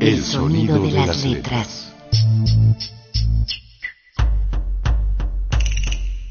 El 0.00 0.24
sonido 0.24 0.82
de 0.82 0.90
las 0.90 1.24
letras. 1.24 1.92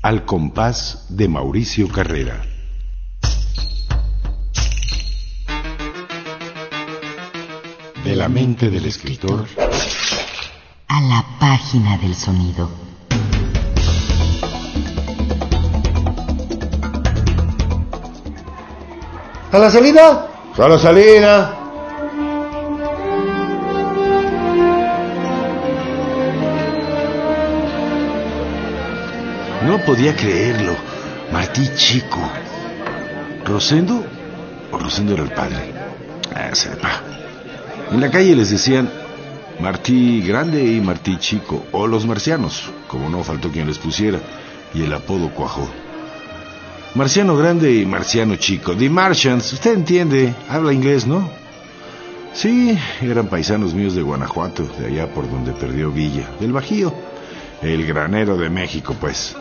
Al 0.02 0.25
compás 0.25 1.05
de 1.07 1.29
Mauricio 1.29 1.88
Carrera. 1.88 2.50
Mente 8.32 8.70
del 8.70 8.86
escritor 8.86 9.45
A 10.87 11.01
la 11.01 11.25
página 11.39 11.97
del 11.97 12.15
sonido. 12.15 12.69
¿A 19.52 19.57
la 19.57 19.69
salida? 19.69 20.28
A 20.57 20.68
la 20.68 20.79
salida. 20.79 21.57
No 29.66 29.77
podía 29.86 30.16
creerlo. 30.16 30.75
Martí 31.33 31.69
chico. 31.75 32.19
¿Rosendo? 33.45 34.05
¿O 34.72 34.77
Rosendo 34.77 35.13
era 35.13 35.23
el 35.23 35.31
padre? 35.31 35.73
Ah, 36.33 36.53
sepa. 36.53 37.20
En 37.91 38.00
la 38.00 38.09
calle 38.09 38.36
les 38.36 38.50
decían 38.50 38.89
Martí 39.59 40.22
Grande 40.22 40.63
y 40.63 40.80
Martí 40.80 41.17
Chico, 41.17 41.66
o 41.73 41.88
los 41.88 42.05
marcianos, 42.05 42.71
como 42.88 43.09
no 43.09 43.21
faltó 43.23 43.52
quien 43.52 43.67
les 43.67 43.77
pusiera, 43.77 44.19
y 44.73 44.83
el 44.83 44.93
apodo 44.93 45.29
cuajó. 45.29 45.69
Marciano 46.95 47.35
Grande 47.35 47.73
y 47.73 47.85
Marciano 47.85 48.38
Chico, 48.38 48.75
The 48.75 48.89
Martians, 48.89 49.51
usted 49.53 49.73
entiende, 49.73 50.33
habla 50.47 50.71
inglés, 50.71 51.05
¿no? 51.05 51.29
Sí, 52.33 52.77
eran 53.01 53.27
paisanos 53.27 53.73
míos 53.73 53.94
de 53.94 54.01
Guanajuato, 54.01 54.66
de 54.79 54.88
allá 54.88 55.13
por 55.13 55.29
donde 55.29 55.51
perdió 55.51 55.91
Villa, 55.91 56.29
del 56.39 56.53
Bajío, 56.53 56.94
el 57.61 57.85
granero 57.85 58.38
de 58.38 58.49
México, 58.49 58.95
pues. 58.99 59.35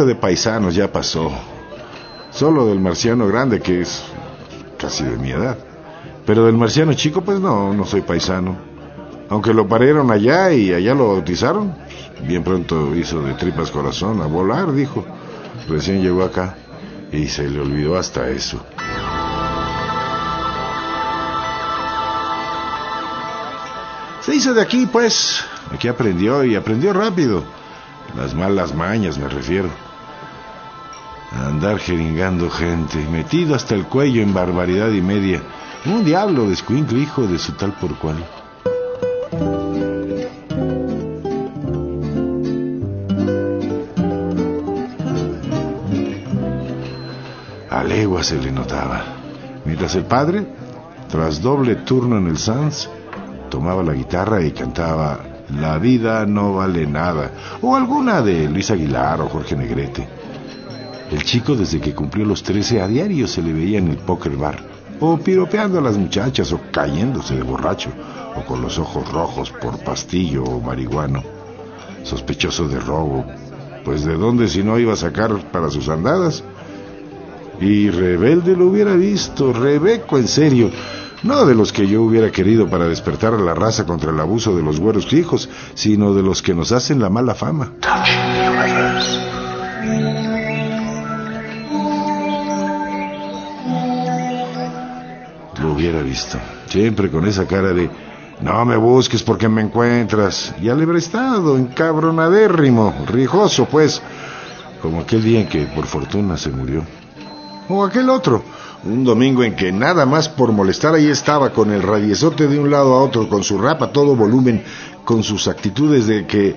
De 0.00 0.14
paisanos 0.14 0.74
ya 0.74 0.90
pasó. 0.90 1.30
Solo 2.30 2.66
del 2.66 2.80
marciano 2.80 3.26
grande, 3.26 3.60
que 3.60 3.82
es 3.82 4.02
casi 4.78 5.04
de 5.04 5.18
mi 5.18 5.30
edad. 5.30 5.58
Pero 6.24 6.46
del 6.46 6.56
marciano 6.56 6.94
chico, 6.94 7.20
pues 7.20 7.38
no, 7.38 7.74
no 7.74 7.84
soy 7.84 8.00
paisano. 8.00 8.56
Aunque 9.28 9.52
lo 9.52 9.68
parieron 9.68 10.10
allá 10.10 10.50
y 10.52 10.72
allá 10.72 10.94
lo 10.94 11.08
bautizaron, 11.08 11.74
bien 12.26 12.42
pronto 12.42 12.94
hizo 12.94 13.22
de 13.22 13.34
tripas 13.34 13.70
corazón 13.70 14.22
a 14.22 14.26
volar, 14.26 14.72
dijo. 14.72 15.04
Recién 15.68 16.02
llegó 16.02 16.22
acá 16.22 16.56
y 17.12 17.26
se 17.26 17.48
le 17.48 17.60
olvidó 17.60 17.96
hasta 17.98 18.28
eso. 18.30 18.64
Se 24.22 24.34
hizo 24.34 24.54
de 24.54 24.62
aquí, 24.62 24.86
pues. 24.86 25.44
Aquí 25.70 25.88
aprendió 25.88 26.44
y 26.44 26.54
aprendió 26.54 26.92
rápido. 26.94 27.42
Las 28.16 28.34
malas 28.34 28.74
mañas, 28.74 29.18
me 29.18 29.28
refiero. 29.28 29.70
A 31.32 31.46
andar 31.46 31.78
jeringando 31.78 32.50
gente, 32.50 32.98
metido 33.10 33.54
hasta 33.54 33.74
el 33.74 33.86
cuello 33.86 34.22
en 34.22 34.34
barbaridad 34.34 34.90
y 34.90 35.00
media. 35.00 35.42
Un 35.86 36.04
diablo 36.04 36.46
de 36.46 36.52
escuincle, 36.52 36.98
hijo 36.98 37.26
de 37.26 37.38
su 37.38 37.52
tal 37.52 37.72
por 37.72 37.96
cual. 37.96 38.16
A 47.70 47.82
legua 47.82 48.22
se 48.22 48.36
le 48.36 48.52
notaba. 48.52 49.02
Mientras 49.64 49.94
el 49.94 50.04
padre, 50.04 50.46
tras 51.08 51.40
doble 51.40 51.76
turno 51.76 52.18
en 52.18 52.26
el 52.26 52.36
Sans, 52.36 52.90
tomaba 53.48 53.82
la 53.82 53.94
guitarra 53.94 54.42
y 54.42 54.52
cantaba 54.52 55.31
La 55.58 55.78
vida 55.78 56.24
no 56.24 56.54
vale 56.54 56.86
nada, 56.86 57.30
o 57.60 57.76
alguna 57.76 58.22
de 58.22 58.48
Luis 58.48 58.70
Aguilar 58.70 59.20
o 59.20 59.28
Jorge 59.28 59.54
Negrete. 59.54 60.08
El 61.10 61.22
chico 61.24 61.54
desde 61.54 61.80
que 61.80 61.94
cumplió 61.94 62.24
los 62.24 62.42
13 62.42 62.80
a 62.80 62.88
diario 62.88 63.28
se 63.28 63.42
le 63.42 63.52
veía 63.52 63.78
en 63.78 63.88
el 63.88 63.98
poker 63.98 64.34
bar, 64.36 64.56
o 64.98 65.18
piropeando 65.18 65.78
a 65.78 65.82
las 65.82 65.98
muchachas, 65.98 66.52
o 66.52 66.60
cayéndose 66.70 67.36
de 67.36 67.42
borracho, 67.42 67.90
o 68.34 68.46
con 68.46 68.62
los 68.62 68.78
ojos 68.78 69.10
rojos 69.12 69.50
por 69.50 69.78
pastillo 69.78 70.42
o 70.42 70.60
marihuano, 70.60 71.22
sospechoso 72.02 72.66
de 72.66 72.80
robo, 72.80 73.26
pues 73.84 74.04
de 74.04 74.14
dónde 74.14 74.48
si 74.48 74.62
no 74.62 74.78
iba 74.78 74.94
a 74.94 74.96
sacar 74.96 75.36
para 75.50 75.70
sus 75.70 75.88
andadas. 75.88 76.42
Y 77.60 77.90
rebelde 77.90 78.56
lo 78.56 78.68
hubiera 78.68 78.94
visto, 78.94 79.52
Rebeco 79.52 80.16
en 80.16 80.28
serio, 80.28 80.70
no 81.22 81.46
de 81.46 81.54
los 81.54 81.72
que 81.72 81.86
yo 81.86 82.02
hubiera 82.02 82.30
querido 82.30 82.68
para 82.68 82.86
despertar 82.86 83.34
a 83.34 83.38
la 83.38 83.54
raza 83.54 83.86
contra 83.86 84.10
el 84.10 84.20
abuso 84.20 84.56
de 84.56 84.62
los 84.62 84.80
güeros 84.80 85.06
fijos, 85.06 85.48
sino 85.74 86.14
de 86.14 86.22
los 86.22 86.42
que 86.42 86.54
nos 86.54 86.72
hacen 86.72 87.00
la 87.00 87.10
mala 87.10 87.34
fama. 87.34 87.72
Lo 95.60 95.72
hubiera 95.72 96.02
visto, 96.02 96.38
siempre 96.66 97.10
con 97.10 97.26
esa 97.26 97.46
cara 97.46 97.72
de 97.72 97.88
no 98.40 98.64
me 98.64 98.76
busques 98.76 99.22
porque 99.22 99.48
me 99.48 99.62
encuentras, 99.62 100.52
y 100.60 100.68
alebrestado, 100.68 101.56
encabronadérrimo, 101.56 102.92
rijoso 103.06 103.66
pues, 103.66 104.02
como 104.80 105.00
aquel 105.00 105.22
día 105.22 105.42
en 105.42 105.48
que 105.48 105.66
por 105.66 105.86
fortuna 105.86 106.36
se 106.36 106.50
murió. 106.50 106.82
O 107.68 107.84
aquel 107.84 108.10
otro, 108.10 108.42
un 108.84 109.04
domingo 109.04 109.44
en 109.44 109.54
que 109.54 109.72
nada 109.72 110.06
más 110.06 110.28
por 110.28 110.52
molestar 110.52 110.94
ahí 110.94 111.06
estaba 111.08 111.52
con 111.52 111.70
el 111.72 111.82
radiezote 111.82 112.48
de 112.48 112.58
un 112.58 112.70
lado 112.70 112.94
a 112.94 113.02
otro, 113.02 113.28
con 113.28 113.44
su 113.44 113.58
rap 113.58 113.82
a 113.82 113.92
todo 113.92 114.16
volumen, 114.16 114.62
con 115.04 115.22
sus 115.22 115.48
actitudes 115.48 116.06
de 116.06 116.26
que 116.26 116.56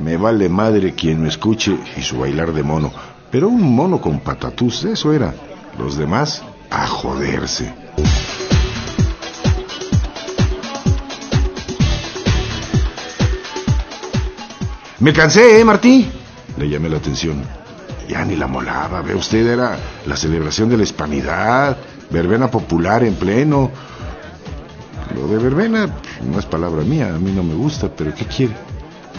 me 0.00 0.16
vale 0.16 0.48
madre 0.48 0.94
quien 0.94 1.22
me 1.22 1.28
escuche 1.28 1.76
y 1.96 2.02
su 2.02 2.18
bailar 2.18 2.52
de 2.52 2.62
mono. 2.62 2.92
Pero 3.30 3.48
un 3.48 3.74
mono 3.74 4.00
con 4.00 4.20
patatús, 4.20 4.84
eso 4.84 5.12
era. 5.12 5.34
Los 5.78 5.96
demás, 5.96 6.42
a 6.70 6.86
joderse. 6.86 7.72
Me 14.98 15.12
cansé, 15.12 15.60
¿eh, 15.60 15.64
Martí? 15.64 16.10
Le 16.58 16.68
llamé 16.68 16.88
la 16.88 16.98
atención. 16.98 17.59
Ya 18.10 18.24
ni 18.24 18.34
la 18.34 18.48
molaba, 18.48 19.02
ve 19.02 19.14
usted, 19.14 19.46
era 19.46 19.78
la 20.04 20.16
celebración 20.16 20.68
de 20.68 20.76
la 20.76 20.82
hispanidad, 20.82 21.76
verbena 22.10 22.50
popular 22.50 23.04
en 23.04 23.14
pleno. 23.14 23.70
Lo 25.14 25.28
de 25.28 25.38
verbena 25.38 25.88
no 26.28 26.40
es 26.40 26.44
palabra 26.44 26.82
mía, 26.82 27.14
a 27.14 27.18
mí 27.20 27.30
no 27.30 27.44
me 27.44 27.54
gusta, 27.54 27.88
pero 27.88 28.12
¿qué 28.12 28.24
quiere? 28.24 28.54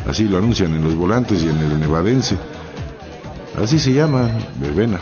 Así 0.05 0.25
lo 0.25 0.37
anuncian 0.39 0.75
en 0.75 0.83
los 0.83 0.93
volantes 0.93 1.41
y 1.41 1.47
en 1.47 1.59
el 1.59 1.79
nevadense. 1.79 2.35
Así 3.63 3.79
se 3.79 3.93
llama, 3.93 4.29
verbena. 4.59 4.99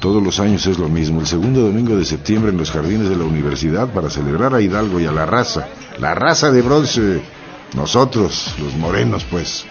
Todos 0.00 0.22
los 0.22 0.40
años 0.40 0.66
es 0.66 0.78
lo 0.78 0.88
mismo, 0.88 1.20
el 1.20 1.26
segundo 1.26 1.60
domingo 1.60 1.94
de 1.94 2.06
septiembre 2.06 2.52
en 2.52 2.56
los 2.56 2.70
jardines 2.70 3.10
de 3.10 3.16
la 3.16 3.24
universidad 3.24 3.88
para 3.88 4.08
celebrar 4.08 4.54
a 4.54 4.62
Hidalgo 4.62 4.98
y 4.98 5.04
a 5.04 5.12
la 5.12 5.26
raza. 5.26 5.68
La 5.98 6.14
raza 6.14 6.50
de 6.50 6.62
bronce. 6.62 7.20
Nosotros, 7.74 8.54
los 8.58 8.74
morenos, 8.76 9.26
pues. 9.30 9.66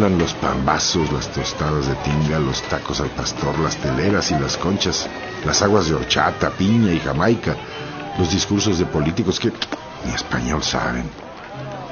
Los 0.00 0.32
pambazos, 0.32 1.12
las 1.12 1.28
tostadas 1.28 1.86
de 1.86 1.94
tinga, 1.96 2.38
los 2.38 2.62
tacos 2.62 3.02
al 3.02 3.10
pastor, 3.10 3.58
las 3.58 3.76
teleras 3.76 4.30
y 4.30 4.34
las 4.34 4.56
conchas, 4.56 5.06
las 5.44 5.60
aguas 5.60 5.88
de 5.88 5.94
horchata, 5.94 6.48
piña 6.48 6.90
y 6.90 7.00
jamaica, 7.00 7.54
los 8.18 8.30
discursos 8.32 8.78
de 8.78 8.86
políticos 8.86 9.38
que 9.38 9.52
ni 10.06 10.14
español 10.14 10.62
saben 10.62 11.04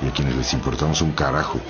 y 0.03 0.09
a 0.09 0.11
quienes 0.11 0.37
les 0.37 0.55
importamos 0.55 1.03
un 1.03 1.13
carajo. 1.13 1.61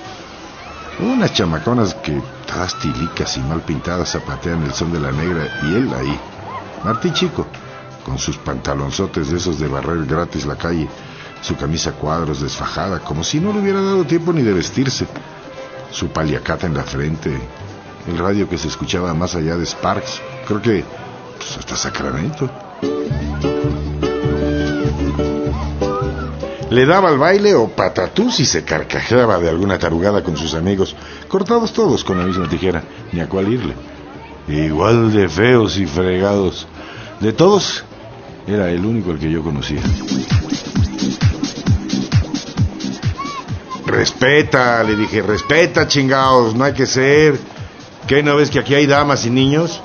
Unas 1.01 1.33
chamaconas 1.33 1.93
que 1.95 2.21
todas 2.47 2.79
tilicas 2.79 3.35
y 3.35 3.41
mal 3.41 3.59
pintadas 3.59 4.13
zapatean 4.13 4.63
el 4.63 4.73
son 4.73 4.93
de 4.93 5.01
la 5.01 5.11
negra 5.11 5.45
y 5.63 5.75
él 5.75 5.93
ahí, 5.93 6.17
Martí 6.85 7.11
Chico, 7.11 7.47
con 8.05 8.17
sus 8.17 8.37
pantalonzotes 8.37 9.29
de 9.29 9.37
esos 9.37 9.59
de 9.59 9.67
barrer 9.67 10.05
gratis 10.05 10.45
la 10.45 10.55
calle, 10.55 10.87
su 11.41 11.57
camisa 11.57 11.91
cuadros 11.91 12.39
desfajada, 12.39 12.99
como 12.99 13.25
si 13.25 13.41
no 13.41 13.51
le 13.51 13.59
hubiera 13.59 13.81
dado 13.81 14.05
tiempo 14.05 14.31
ni 14.31 14.41
de 14.41 14.53
vestirse, 14.53 15.05
su 15.91 16.09
paliacata 16.09 16.67
en 16.67 16.73
la 16.73 16.83
frente, 16.83 17.31
el 18.07 18.17
radio 18.17 18.47
que 18.47 18.57
se 18.57 18.67
escuchaba 18.67 19.13
más 19.13 19.35
allá 19.35 19.57
de 19.57 19.65
Sparks, 19.65 20.21
creo 20.47 20.61
que 20.61 20.83
pues, 21.37 21.57
hasta 21.57 21.75
Sacramento. 21.75 22.49
Le 26.69 26.85
daba 26.85 27.09
al 27.09 27.17
baile 27.17 27.55
o 27.55 27.67
patatús 27.67 28.39
y 28.39 28.45
se 28.45 28.63
carcajeaba 28.63 29.39
de 29.39 29.49
alguna 29.49 29.79
tarugada 29.79 30.23
con 30.23 30.37
sus 30.37 30.53
amigos, 30.53 30.95
cortados 31.27 31.73
todos 31.73 32.03
con 32.03 32.19
la 32.19 32.25
misma 32.25 32.47
tijera, 32.47 32.83
ni 33.11 33.19
a 33.19 33.27
cuál 33.27 33.51
irle. 33.51 33.73
Igual 34.47 35.11
de 35.11 35.27
feos 35.29 35.77
y 35.77 35.87
fregados. 35.87 36.67
De 37.19 37.33
todos, 37.33 37.83
era 38.47 38.69
el 38.69 38.85
único 38.85 39.11
el 39.11 39.19
que 39.19 39.31
yo 39.31 39.43
conocía. 39.43 39.81
Respeta, 43.91 44.83
le 44.83 44.95
dije, 44.95 45.21
respeta, 45.21 45.87
chingaos, 45.87 46.55
no 46.55 46.63
hay 46.63 46.73
que 46.73 46.85
ser. 46.85 47.37
¿Qué 48.07 48.23
no 48.23 48.35
ves 48.35 48.49
que 48.49 48.59
aquí 48.59 48.75
hay 48.75 48.85
damas 48.87 49.25
y 49.25 49.29
niños? 49.29 49.81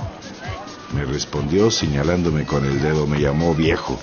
Me 0.94 1.04
respondió 1.04 1.70
señalándome 1.70 2.46
con 2.46 2.64
el 2.64 2.80
dedo, 2.80 3.06
me 3.06 3.20
llamó 3.20 3.54
viejo. 3.54 3.98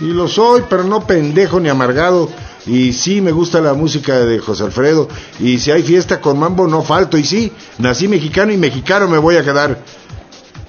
Y 0.00 0.06
lo 0.06 0.28
soy, 0.28 0.64
pero 0.68 0.84
no 0.84 1.06
pendejo 1.06 1.60
ni 1.60 1.68
amargado. 1.68 2.30
Y 2.66 2.92
sí, 2.92 3.20
me 3.20 3.32
gusta 3.32 3.60
la 3.60 3.74
música 3.74 4.20
de 4.20 4.38
José 4.38 4.64
Alfredo. 4.64 5.08
Y 5.38 5.58
si 5.58 5.70
hay 5.70 5.82
fiesta 5.82 6.20
con 6.20 6.38
mambo, 6.38 6.66
no 6.66 6.82
falto. 6.82 7.18
Y 7.18 7.24
sí, 7.24 7.52
nací 7.78 8.08
mexicano 8.08 8.52
y 8.52 8.56
mexicano 8.56 9.08
me 9.08 9.18
voy 9.18 9.36
a 9.36 9.44
quedar. 9.44 9.82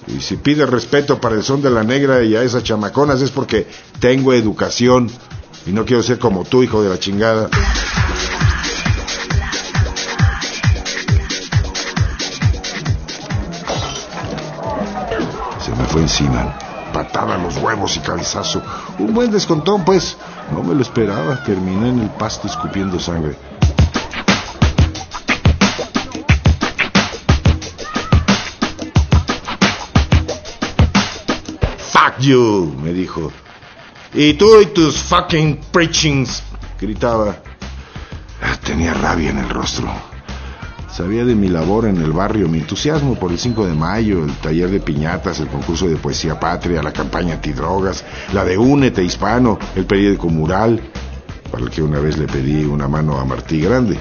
Y 0.07 0.19
si 0.19 0.38
pides 0.38 0.69
respeto 0.69 1.21
para 1.21 1.36
el 1.36 1.44
son 1.44 1.62
de 1.62 1.69
la 1.69 1.83
negra 1.83 2.24
y 2.24 2.36
a 2.36 2.44
esas 2.44 2.63
chamaconas 2.63 3.21
es 3.21 3.31
porque 3.31 3.68
tengo 4.00 4.33
educación. 4.33 5.09
Y 5.65 5.71
no 5.71 5.85
quiero 5.85 6.03
ser 6.03 6.19
como 6.19 6.43
tú, 6.43 6.63
hijo 6.63 6.81
de 6.81 6.89
la 6.89 6.99
chingada. 6.99 7.49
Se 15.59 15.71
me 15.71 15.85
fue 15.85 16.01
encima 16.01 16.57
patada 16.91 17.37
los 17.37 17.57
huevos 17.57 17.95
y 17.97 17.99
cabezazo. 17.99 18.61
Un 18.99 19.13
buen 19.13 19.31
descontón, 19.31 19.83
pues. 19.83 20.17
No 20.51 20.63
me 20.63 20.75
lo 20.75 20.81
esperaba. 20.81 21.43
Terminé 21.43 21.89
en 21.89 21.99
el 21.99 22.09
pasto 22.09 22.47
escupiendo 22.47 22.99
sangre. 22.99 23.35
Fuck 31.91 32.19
you, 32.19 32.75
me 32.81 32.93
dijo. 32.93 33.31
Y 34.13 34.33
tú 34.33 34.59
y 34.59 34.65
tus 34.67 34.97
fucking 34.97 35.59
preachings, 35.71 36.43
gritaba. 36.79 37.37
Tenía 38.65 38.93
rabia 38.93 39.29
en 39.29 39.37
el 39.37 39.49
rostro. 39.49 39.87
Sabía 40.91 41.23
de 41.23 41.35
mi 41.35 41.47
labor 41.47 41.85
en 41.85 41.97
el 42.01 42.11
barrio, 42.11 42.49
mi 42.49 42.59
entusiasmo 42.59 43.15
por 43.15 43.31
el 43.31 43.39
5 43.39 43.65
de 43.65 43.73
mayo, 43.73 44.25
el 44.25 44.33
taller 44.35 44.69
de 44.69 44.81
piñatas, 44.81 45.39
el 45.39 45.47
concurso 45.47 45.87
de 45.87 45.95
poesía 45.95 46.37
patria, 46.37 46.83
la 46.83 46.91
campaña 46.91 47.35
antidrogas, 47.35 48.03
la 48.33 48.43
de 48.43 48.57
Únete 48.57 49.01
Hispano, 49.01 49.57
el 49.75 49.85
periódico 49.85 50.27
mural, 50.27 50.81
para 51.49 51.63
el 51.63 51.69
que 51.69 51.81
una 51.81 51.99
vez 51.99 52.17
le 52.17 52.27
pedí 52.27 52.65
una 52.65 52.89
mano 52.89 53.17
a 53.17 53.23
Martí 53.23 53.61
Grande. 53.61 53.97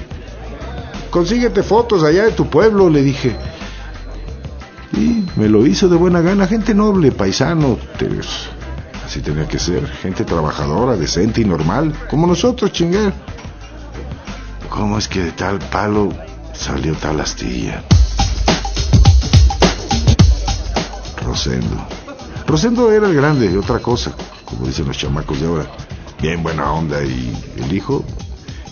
Consíguete 1.10 1.62
fotos 1.62 2.02
allá 2.02 2.24
de 2.24 2.32
tu 2.32 2.50
pueblo, 2.50 2.90
le 2.90 3.02
dije. 3.02 3.36
Y 4.92 5.24
me 5.36 5.48
lo 5.48 5.64
hizo 5.66 5.88
de 5.88 5.96
buena 5.96 6.20
gana, 6.20 6.48
gente 6.48 6.74
noble, 6.74 7.12
paisano, 7.12 7.78
así 9.10 9.22
tenía 9.22 9.48
que 9.48 9.58
ser, 9.58 9.88
gente 9.88 10.24
trabajadora, 10.24 10.94
decente 10.96 11.40
y 11.40 11.44
normal, 11.44 11.92
como 12.08 12.28
nosotros, 12.28 12.70
chingar. 12.70 13.12
¿Cómo 14.68 14.98
es 14.98 15.08
que 15.08 15.20
de 15.24 15.32
tal 15.32 15.58
palo 15.58 16.12
salió 16.52 16.94
tal 16.94 17.20
astilla. 17.20 17.82
Rosendo. 21.24 21.76
Rosendo 22.46 22.92
era 22.92 23.08
el 23.08 23.14
grande, 23.16 23.58
otra 23.58 23.80
cosa, 23.80 24.12
como 24.44 24.68
dicen 24.68 24.86
los 24.86 24.96
chamacos 24.96 25.40
de 25.40 25.46
ahora. 25.48 25.66
Bien 26.22 26.44
buena 26.44 26.70
onda 26.70 27.02
y 27.02 27.36
el 27.56 27.72
hijo, 27.72 28.04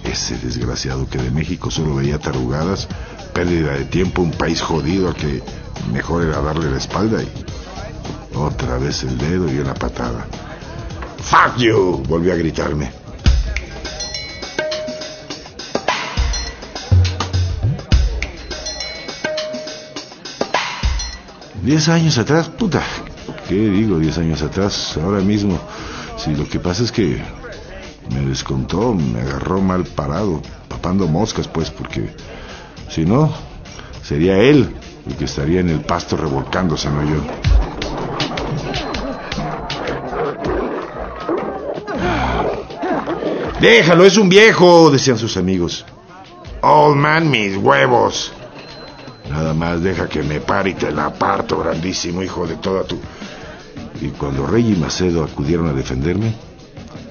ese 0.05 0.39
desgraciado 0.39 1.09
que 1.09 1.19
de 1.19 1.33
México 1.33 1.69
solo 1.73 1.97
veía 1.97 2.21
tarugadas, 2.21 2.87
pérdida 3.35 3.73
de 3.73 3.87
tiempo, 3.87 4.23
un 4.23 4.31
país 4.31 4.63
jodido 4.63 5.09
a 5.09 5.15
que 5.15 5.43
mejor 5.93 6.23
era 6.23 6.41
darle 6.43 6.71
la 6.71 6.79
espalda 6.79 7.25
y 7.25 7.48
otra 8.35 8.79
vez 8.79 9.03
el 9.03 9.17
dedo 9.19 9.53
y 9.53 9.59
una 9.59 9.75
patada. 9.75 10.27
¡Fuck 11.23 11.57
you! 11.59 12.03
volvió 12.09 12.33
a 12.33 12.37
gritarme. 12.37 12.91
Diez 21.63 21.89
años 21.89 22.17
atrás, 22.17 22.49
puta, 22.49 22.83
¿qué 23.47 23.55
digo 23.55 23.99
diez 23.99 24.17
años 24.17 24.41
atrás? 24.41 24.97
Ahora 24.97 25.21
mismo, 25.21 25.59
si 26.17 26.35
lo 26.35 26.49
que 26.49 26.59
pasa 26.59 26.83
es 26.83 26.91
que 26.91 27.21
me 28.15 28.21
descontó, 28.27 28.95
me 28.95 29.21
agarró 29.21 29.61
mal 29.61 29.85
parado, 29.85 30.41
papando 30.69 31.07
moscas, 31.07 31.47
pues, 31.47 31.71
porque 31.71 32.09
si 32.89 33.05
no, 33.05 33.31
sería 34.03 34.39
él 34.39 34.75
el 35.07 35.17
que 35.17 35.25
estaría 35.25 35.61
en 35.61 35.69
el 35.69 35.81
pasto 35.81 36.17
revolcándose, 36.17 36.89
no 36.89 37.03
yo. 37.05 37.48
Déjalo, 43.61 44.05
es 44.05 44.17
un 44.17 44.29
viejo, 44.29 44.91
decían 44.91 45.19
sus 45.19 45.37
amigos. 45.37 45.85
Old 46.61 46.97
man, 46.97 47.29
mis 47.29 47.57
huevos. 47.57 48.33
Nada 49.29 49.53
más 49.53 49.83
deja 49.83 50.09
que 50.09 50.23
me 50.23 50.41
pare 50.41 50.71
y 50.71 50.75
te 50.75 50.93
la 50.93 51.13
parto, 51.13 51.59
grandísimo 51.59 52.23
hijo 52.23 52.47
de 52.47 52.57
toda 52.57 52.85
tu... 52.85 52.99
Y 54.01 54.09
cuando 54.11 54.47
Rey 54.47 54.73
y 54.73 54.77
Macedo 54.77 55.25
acudieron 55.25 55.69
a 55.69 55.73
defenderme, 55.73 56.35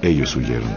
ellos 0.00 0.34
huyeron. 0.36 0.74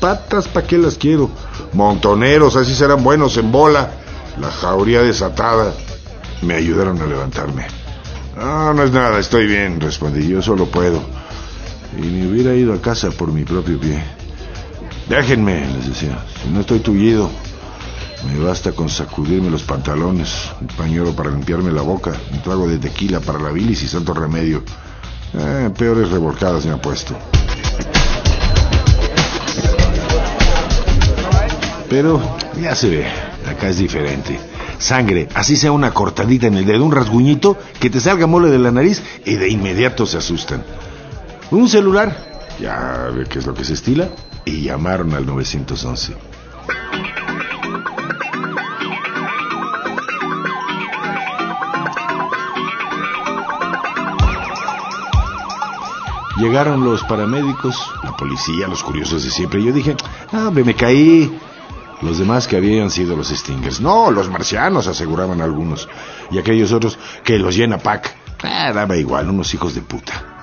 Patas, 0.00 0.46
¿pa' 0.48 0.62
qué 0.62 0.76
las 0.76 0.96
quiero? 0.96 1.30
Montoneros, 1.72 2.56
así 2.56 2.74
serán 2.74 3.02
buenos 3.02 3.36
en 3.38 3.50
bola. 3.50 3.90
La 4.38 4.50
jauría 4.50 5.02
desatada. 5.02 5.72
Me 6.42 6.54
ayudaron 6.54 7.00
a 7.00 7.06
levantarme. 7.06 7.77
No, 8.38 8.72
no 8.72 8.84
es 8.84 8.92
nada, 8.92 9.18
estoy 9.18 9.48
bien, 9.48 9.80
respondí. 9.80 10.28
Yo 10.28 10.40
solo 10.40 10.66
puedo. 10.66 11.02
Y 11.96 12.02
me 12.02 12.28
hubiera 12.28 12.54
ido 12.54 12.72
a 12.72 12.80
casa 12.80 13.10
por 13.10 13.32
mi 13.32 13.42
propio 13.42 13.80
pie. 13.80 14.00
Déjenme, 15.08 15.66
les 15.72 15.88
decía, 15.88 16.24
si 16.40 16.48
no 16.48 16.60
estoy 16.60 16.78
tullido. 16.78 17.28
Me 18.26 18.38
basta 18.38 18.72
con 18.72 18.88
sacudirme 18.88 19.50
los 19.50 19.62
pantalones, 19.64 20.50
un 20.60 20.68
pañuelo 20.68 21.14
para 21.14 21.30
limpiarme 21.30 21.72
la 21.72 21.82
boca, 21.82 22.12
un 22.32 22.40
trago 22.42 22.68
de 22.68 22.78
tequila 22.78 23.18
para 23.20 23.40
la 23.40 23.50
bilis 23.50 23.82
y 23.82 23.88
santo 23.88 24.14
remedio. 24.14 24.62
Eh, 25.34 25.70
peores 25.76 26.10
revolcadas 26.10 26.64
me 26.64 26.72
ha 26.72 26.80
puesto. 26.80 27.16
Pero 31.90 32.20
ya 32.60 32.74
se 32.76 32.88
ve, 32.88 33.06
acá 33.48 33.68
es 33.68 33.78
diferente. 33.78 34.38
Sangre, 34.78 35.28
así 35.34 35.56
sea 35.56 35.72
una 35.72 35.92
cortadita 35.92 36.46
en 36.46 36.56
el 36.56 36.64
dedo, 36.64 36.84
un 36.84 36.92
rasguñito, 36.92 37.56
que 37.80 37.90
te 37.90 38.00
salga 38.00 38.26
mole 38.26 38.48
de 38.48 38.58
la 38.58 38.70
nariz 38.70 39.02
y 39.24 39.34
de 39.34 39.48
inmediato 39.48 40.06
se 40.06 40.18
asustan. 40.18 40.62
Un 41.50 41.68
celular, 41.68 42.16
ya 42.60 43.10
ve 43.14 43.24
qué 43.28 43.40
es 43.40 43.46
lo 43.46 43.54
que 43.54 43.64
se 43.64 43.74
estila, 43.74 44.08
y 44.44 44.62
llamaron 44.62 45.12
al 45.14 45.26
911. 45.26 46.14
Llegaron 56.38 56.84
los 56.84 57.02
paramédicos, 57.02 57.76
la 58.04 58.16
policía, 58.16 58.68
los 58.68 58.84
curiosos 58.84 59.24
de 59.24 59.30
siempre. 59.30 59.60
Yo 59.60 59.72
dije, 59.72 59.96
ah, 60.32 60.52
me 60.52 60.72
caí. 60.74 61.36
Los 62.00 62.18
demás 62.18 62.46
que 62.46 62.56
habían 62.56 62.90
sido 62.90 63.16
los 63.16 63.28
Stingers. 63.28 63.80
No, 63.80 64.10
los 64.10 64.28
marcianos, 64.28 64.86
aseguraban 64.86 65.40
algunos. 65.40 65.88
Y 66.30 66.38
aquellos 66.38 66.72
otros 66.72 66.98
que 67.24 67.38
los 67.38 67.56
llena 67.56 67.78
Pac. 67.78 68.14
Ah, 68.42 68.72
daba 68.72 68.96
igual, 68.96 69.28
unos 69.28 69.52
hijos 69.54 69.74
de 69.74 69.82
puta. 69.82 70.36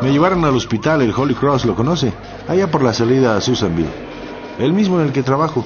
Me 0.00 0.10
llevaron 0.10 0.44
al 0.44 0.56
hospital, 0.56 1.02
el 1.02 1.14
Holy 1.16 1.34
Cross, 1.34 1.64
¿lo 1.64 1.76
conoce? 1.76 2.12
Allá 2.48 2.70
por 2.70 2.82
la 2.82 2.92
salida 2.92 3.36
a 3.36 3.40
Susanville. 3.40 3.88
El 4.58 4.72
mismo 4.72 5.00
en 5.00 5.06
el 5.06 5.12
que 5.12 5.22
trabajo. 5.22 5.64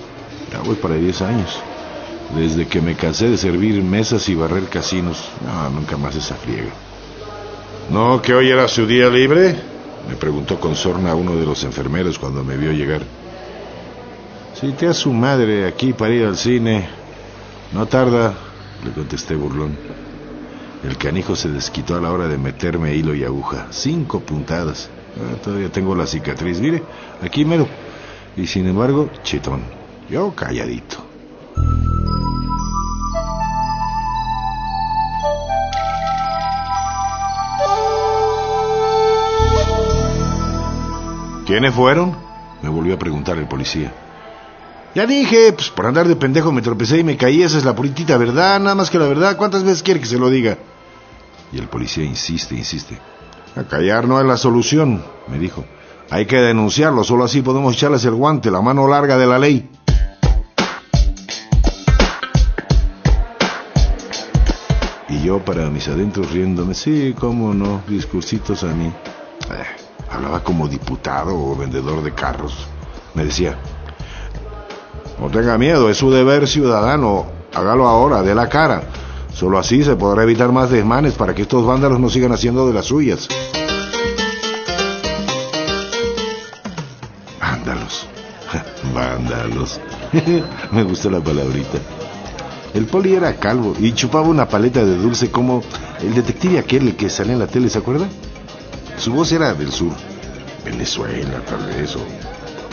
Ya 0.52 0.60
voy 0.60 0.76
para 0.76 0.94
10 0.94 1.22
años. 1.22 1.62
Desde 2.34 2.66
que 2.66 2.80
me 2.80 2.96
cansé 2.96 3.30
de 3.30 3.38
servir 3.38 3.82
mesas 3.82 4.28
y 4.28 4.34
barrer 4.34 4.64
casinos. 4.64 5.24
No, 5.44 5.70
nunca 5.70 5.96
más 5.96 6.16
esa 6.16 6.34
friega. 6.34 6.72
¿No 7.90 8.20
que 8.20 8.34
hoy 8.34 8.50
era 8.50 8.66
su 8.66 8.86
día 8.86 9.08
libre? 9.08 9.56
Me 10.08 10.16
preguntó 10.16 10.58
con 10.58 10.74
sorna 10.74 11.14
uno 11.14 11.36
de 11.36 11.46
los 11.46 11.62
enfermeros 11.64 12.18
cuando 12.18 12.42
me 12.42 12.56
vio 12.56 12.72
llegar. 12.72 13.02
te 14.78 14.86
a 14.86 14.94
su 14.94 15.12
madre 15.12 15.66
aquí 15.66 15.92
para 15.92 16.14
ir 16.14 16.24
al 16.24 16.36
cine. 16.36 16.88
No 17.72 17.86
tarda, 17.86 18.34
le 18.84 18.92
contesté 18.92 19.34
burlón. 19.34 19.76
El 20.84 20.96
canijo 20.96 21.34
se 21.34 21.48
desquitó 21.48 21.96
a 21.96 22.00
la 22.00 22.12
hora 22.12 22.28
de 22.28 22.38
meterme 22.38 22.94
hilo 22.94 23.14
y 23.14 23.24
aguja. 23.24 23.68
Cinco 23.70 24.20
puntadas. 24.20 24.88
Ah, 25.16 25.36
todavía 25.42 25.70
tengo 25.70 25.94
la 25.94 26.06
cicatriz. 26.06 26.60
Mire, 26.60 26.82
aquí 27.22 27.44
mero. 27.44 27.66
Y 28.36 28.46
sin 28.46 28.66
embargo, 28.66 29.10
chitón. 29.22 29.62
Yo 30.08 30.32
calladito. 30.34 30.98
¿Quiénes 41.46 41.72
fueron? 41.72 42.16
Me 42.60 42.68
volvió 42.68 42.94
a 42.94 42.98
preguntar 42.98 43.38
el 43.38 43.46
policía. 43.46 43.92
Ya 44.96 45.06
dije, 45.06 45.52
pues 45.52 45.70
por 45.70 45.86
andar 45.86 46.08
de 46.08 46.16
pendejo 46.16 46.50
me 46.50 46.60
tropecé 46.60 46.98
y 46.98 47.04
me 47.04 47.16
caí, 47.16 47.42
esa 47.42 47.56
es 47.56 47.64
la 47.64 47.74
puritita 47.74 48.16
verdad, 48.16 48.58
nada 48.58 48.74
más 48.74 48.90
que 48.90 48.98
la 48.98 49.06
verdad. 49.06 49.36
¿Cuántas 49.36 49.62
veces 49.62 49.84
quiere 49.84 50.00
que 50.00 50.06
se 50.06 50.18
lo 50.18 50.28
diga? 50.28 50.58
Y 51.52 51.58
el 51.58 51.68
policía 51.68 52.02
insiste, 52.02 52.56
insiste. 52.56 52.98
A 53.54 53.62
callar 53.62 54.08
no 54.08 54.18
es 54.20 54.26
la 54.26 54.36
solución, 54.36 55.04
me 55.28 55.38
dijo. 55.38 55.64
Hay 56.10 56.26
que 56.26 56.36
denunciarlo, 56.36 57.04
solo 57.04 57.24
así 57.24 57.42
podemos 57.42 57.74
echarles 57.74 58.04
el 58.04 58.14
guante, 58.14 58.50
la 58.50 58.60
mano 58.60 58.88
larga 58.88 59.16
de 59.16 59.26
la 59.26 59.38
ley. 59.38 59.70
Y 65.08 65.22
yo 65.22 65.44
para 65.44 65.70
mis 65.70 65.86
adentros 65.86 66.32
riéndome, 66.32 66.74
sí, 66.74 67.14
cómo 67.16 67.54
no, 67.54 67.82
discursitos 67.86 68.64
a 68.64 68.68
mí. 68.68 68.92
Hablaba 70.10 70.42
como 70.42 70.68
diputado 70.68 71.34
o 71.36 71.56
vendedor 71.56 72.02
de 72.02 72.12
carros. 72.12 72.66
Me 73.14 73.24
decía, 73.24 73.56
no 75.20 75.30
tenga 75.30 75.56
miedo, 75.56 75.88
es 75.88 75.96
su 75.96 76.10
deber 76.10 76.46
ciudadano, 76.46 77.26
hágalo 77.54 77.86
ahora, 77.86 78.22
de 78.22 78.34
la 78.34 78.48
cara. 78.48 78.82
Solo 79.32 79.58
así 79.58 79.82
se 79.82 79.96
podrá 79.96 80.22
evitar 80.22 80.52
más 80.52 80.70
desmanes 80.70 81.14
para 81.14 81.34
que 81.34 81.42
estos 81.42 81.66
vándalos 81.66 82.00
no 82.00 82.08
sigan 82.08 82.32
haciendo 82.32 82.66
de 82.66 82.74
las 82.74 82.86
suyas. 82.86 83.28
Vándalos. 87.40 88.06
Vándalos. 88.94 89.80
Me 90.72 90.82
gustó 90.84 91.10
la 91.10 91.20
palabrita. 91.20 91.78
El 92.74 92.86
poli 92.86 93.14
era 93.14 93.34
calvo 93.36 93.74
y 93.78 93.92
chupaba 93.92 94.28
una 94.28 94.46
paleta 94.48 94.84
de 94.84 94.96
dulce 94.96 95.30
como 95.30 95.62
el 96.02 96.14
detective 96.14 96.58
aquel 96.58 96.94
que 96.94 97.08
salía 97.08 97.32
en 97.32 97.38
la 97.38 97.46
tele, 97.46 97.70
¿se 97.70 97.78
acuerda? 97.78 98.06
Su 98.98 99.12
voz 99.12 99.32
era 99.32 99.54
del 99.54 99.72
sur. 99.72 99.92
Venezuela, 100.64 101.40
tal 101.48 101.64
vez, 101.66 101.94
o 101.96 102.00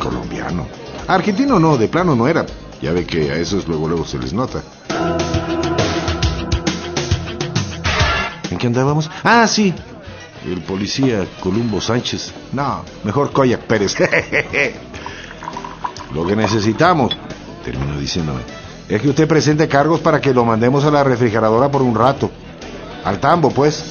colombiano. 0.02 0.68
Argentino 1.08 1.60
no, 1.60 1.78
de 1.78 1.88
plano 1.88 2.16
no 2.16 2.28
era. 2.28 2.46
Ya 2.82 2.92
ve 2.92 3.06
que 3.06 3.32
a 3.32 3.36
esos 3.36 3.68
luego 3.68 3.88
luego 3.88 4.06
se 4.06 4.18
les 4.18 4.34
nota. 4.34 4.62
¿Qué 8.64 8.68
andábamos? 8.68 9.12
Ah, 9.26 9.46
sí. 9.46 9.74
El 10.46 10.62
policía 10.62 11.28
Columbo 11.42 11.82
Sánchez. 11.82 12.32
No, 12.54 12.86
mejor 13.04 13.34
Koyak 13.34 13.64
Pérez. 13.64 13.98
lo 16.14 16.26
que 16.26 16.34
necesitamos, 16.34 17.14
terminó 17.66 18.00
diciéndome, 18.00 18.40
es 18.88 19.02
que 19.02 19.10
usted 19.10 19.28
presente 19.28 19.68
cargos 19.68 20.00
para 20.00 20.22
que 20.22 20.34
lo 20.34 20.46
mandemos 20.46 20.86
a 20.86 20.92
la 20.92 21.04
refrigeradora 21.04 21.70
por 21.70 21.82
un 21.82 21.94
rato. 21.94 22.32
Al 23.04 23.20
tambo, 23.20 23.50
pues. 23.50 23.84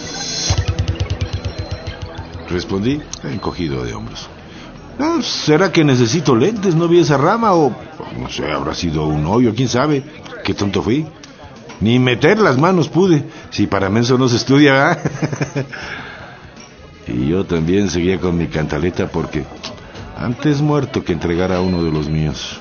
Respondí, 2.52 3.00
encogido 3.24 3.82
de 3.82 3.94
hombros. 3.94 4.28
Ah, 4.98 5.18
¿Será 5.22 5.72
que 5.72 5.84
necesito 5.84 6.36
lentes? 6.36 6.74
¿No 6.74 6.86
vi 6.86 7.00
esa 7.00 7.16
rama? 7.16 7.54
O, 7.54 7.74
no 8.18 8.28
sé, 8.28 8.50
habrá 8.50 8.74
sido 8.74 9.06
un 9.06 9.26
hoyo, 9.26 9.54
quién 9.54 9.68
sabe. 9.68 10.04
Qué 10.44 10.52
tonto 10.52 10.82
fui. 10.82 11.06
Ni 11.80 11.98
meter 11.98 12.38
las 12.38 12.58
manos 12.58 12.88
pude. 12.88 13.24
Si 13.50 13.66
para 13.66 13.88
menso 13.88 14.18
no 14.18 14.28
se 14.28 14.36
estudia, 14.36 14.98
y 17.08 17.28
yo 17.28 17.44
también 17.44 17.88
seguía 17.88 18.20
con 18.20 18.36
mi 18.36 18.46
cantaleta 18.46 19.08
porque 19.08 19.44
antes 20.16 20.60
muerto 20.60 21.02
que 21.02 21.12
entregar 21.12 21.52
a 21.52 21.60
uno 21.60 21.82
de 21.82 21.90
los 21.90 22.08
míos. 22.08 22.60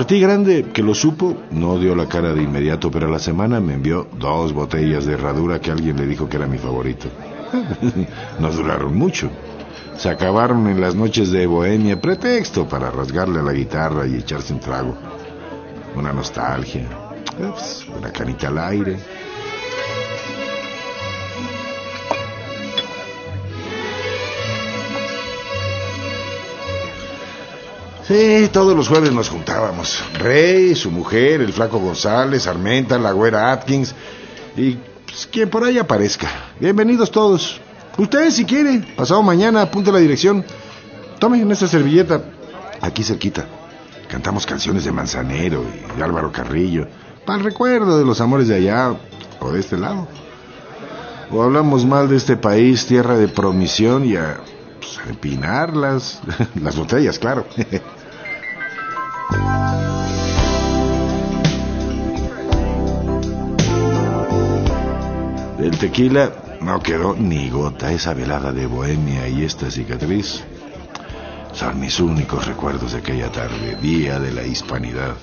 Martí 0.00 0.18
Grande, 0.18 0.64
que 0.72 0.82
lo 0.82 0.94
supo, 0.94 1.36
no 1.50 1.78
dio 1.78 1.94
la 1.94 2.06
cara 2.06 2.32
de 2.32 2.42
inmediato, 2.42 2.90
pero 2.90 3.06
a 3.06 3.10
la 3.10 3.18
semana 3.18 3.60
me 3.60 3.74
envió 3.74 4.08
dos 4.18 4.54
botellas 4.54 5.04
de 5.04 5.12
herradura 5.12 5.60
que 5.60 5.70
alguien 5.70 5.98
le 5.98 6.06
dijo 6.06 6.26
que 6.26 6.38
era 6.38 6.46
mi 6.46 6.56
favorito. 6.56 7.08
no 8.40 8.50
duraron 8.50 8.96
mucho. 8.96 9.30
Se 9.98 10.08
acabaron 10.08 10.68
en 10.68 10.80
las 10.80 10.94
noches 10.94 11.30
de 11.30 11.46
bohemia, 11.46 12.00
pretexto 12.00 12.66
para 12.66 12.90
rasgarle 12.90 13.40
a 13.40 13.42
la 13.42 13.52
guitarra 13.52 14.06
y 14.06 14.14
echarse 14.14 14.54
un 14.54 14.60
trago. 14.60 14.96
Una 15.94 16.14
nostalgia, 16.14 16.88
una 17.94 18.10
canita 18.10 18.48
al 18.48 18.56
aire, 18.56 18.96
Sí, 28.10 28.50
todos 28.52 28.76
los 28.76 28.88
jueves 28.88 29.12
nos 29.12 29.28
juntábamos. 29.28 30.02
Rey, 30.18 30.74
su 30.74 30.90
mujer, 30.90 31.42
el 31.42 31.52
flaco 31.52 31.78
González, 31.78 32.48
Armenta, 32.48 32.98
la 32.98 33.12
güera 33.12 33.52
Atkins 33.52 33.94
y 34.56 34.78
pues, 35.06 35.28
quien 35.30 35.48
por 35.48 35.62
ahí 35.62 35.78
aparezca. 35.78 36.28
Bienvenidos 36.58 37.12
todos. 37.12 37.60
Ustedes 37.98 38.34
si 38.34 38.44
quieren, 38.44 38.84
pasado 38.96 39.22
mañana, 39.22 39.62
apunte 39.62 39.92
la 39.92 40.00
dirección. 40.00 40.44
Tomen 41.20 41.48
esta 41.52 41.68
servilleta. 41.68 42.20
Aquí 42.80 43.04
cerquita. 43.04 43.46
Cantamos 44.08 44.44
canciones 44.44 44.84
de 44.84 44.90
Manzanero 44.90 45.64
y 45.96 46.02
Álvaro 46.02 46.32
Carrillo. 46.32 46.88
Para 47.24 47.38
el 47.38 47.44
recuerdo 47.44 47.96
de 47.96 48.04
los 48.04 48.20
amores 48.20 48.48
de 48.48 48.56
allá 48.56 48.92
o 49.38 49.52
de 49.52 49.60
este 49.60 49.78
lado. 49.78 50.08
O 51.30 51.44
hablamos 51.44 51.86
mal 51.86 52.08
de 52.08 52.16
este 52.16 52.36
país, 52.36 52.86
tierra 52.86 53.14
de 53.14 53.28
promisión 53.28 54.04
y 54.04 54.16
a, 54.16 54.40
pues, 54.80 54.98
las, 55.74 56.20
las 56.62 56.76
botellas, 56.76 57.18
claro. 57.18 57.46
Del 65.58 65.76
tequila 65.78 66.32
no 66.62 66.80
quedó 66.80 67.14
ni 67.14 67.50
gota. 67.50 67.92
Esa 67.92 68.14
velada 68.14 68.50
de 68.52 68.66
bohemia 68.66 69.28
y 69.28 69.44
esta 69.44 69.70
cicatriz 69.70 70.42
son 71.52 71.78
mis 71.78 72.00
únicos 72.00 72.46
recuerdos 72.46 72.92
de 72.92 72.98
aquella 72.98 73.30
tarde, 73.30 73.76
día 73.76 74.18
de 74.18 74.32
la 74.32 74.44
hispanidad. 74.44 75.16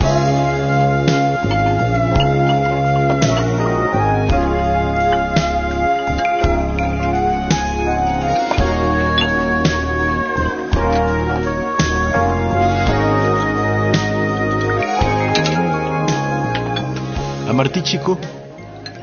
Martí 17.68 17.82
Chico 17.82 18.18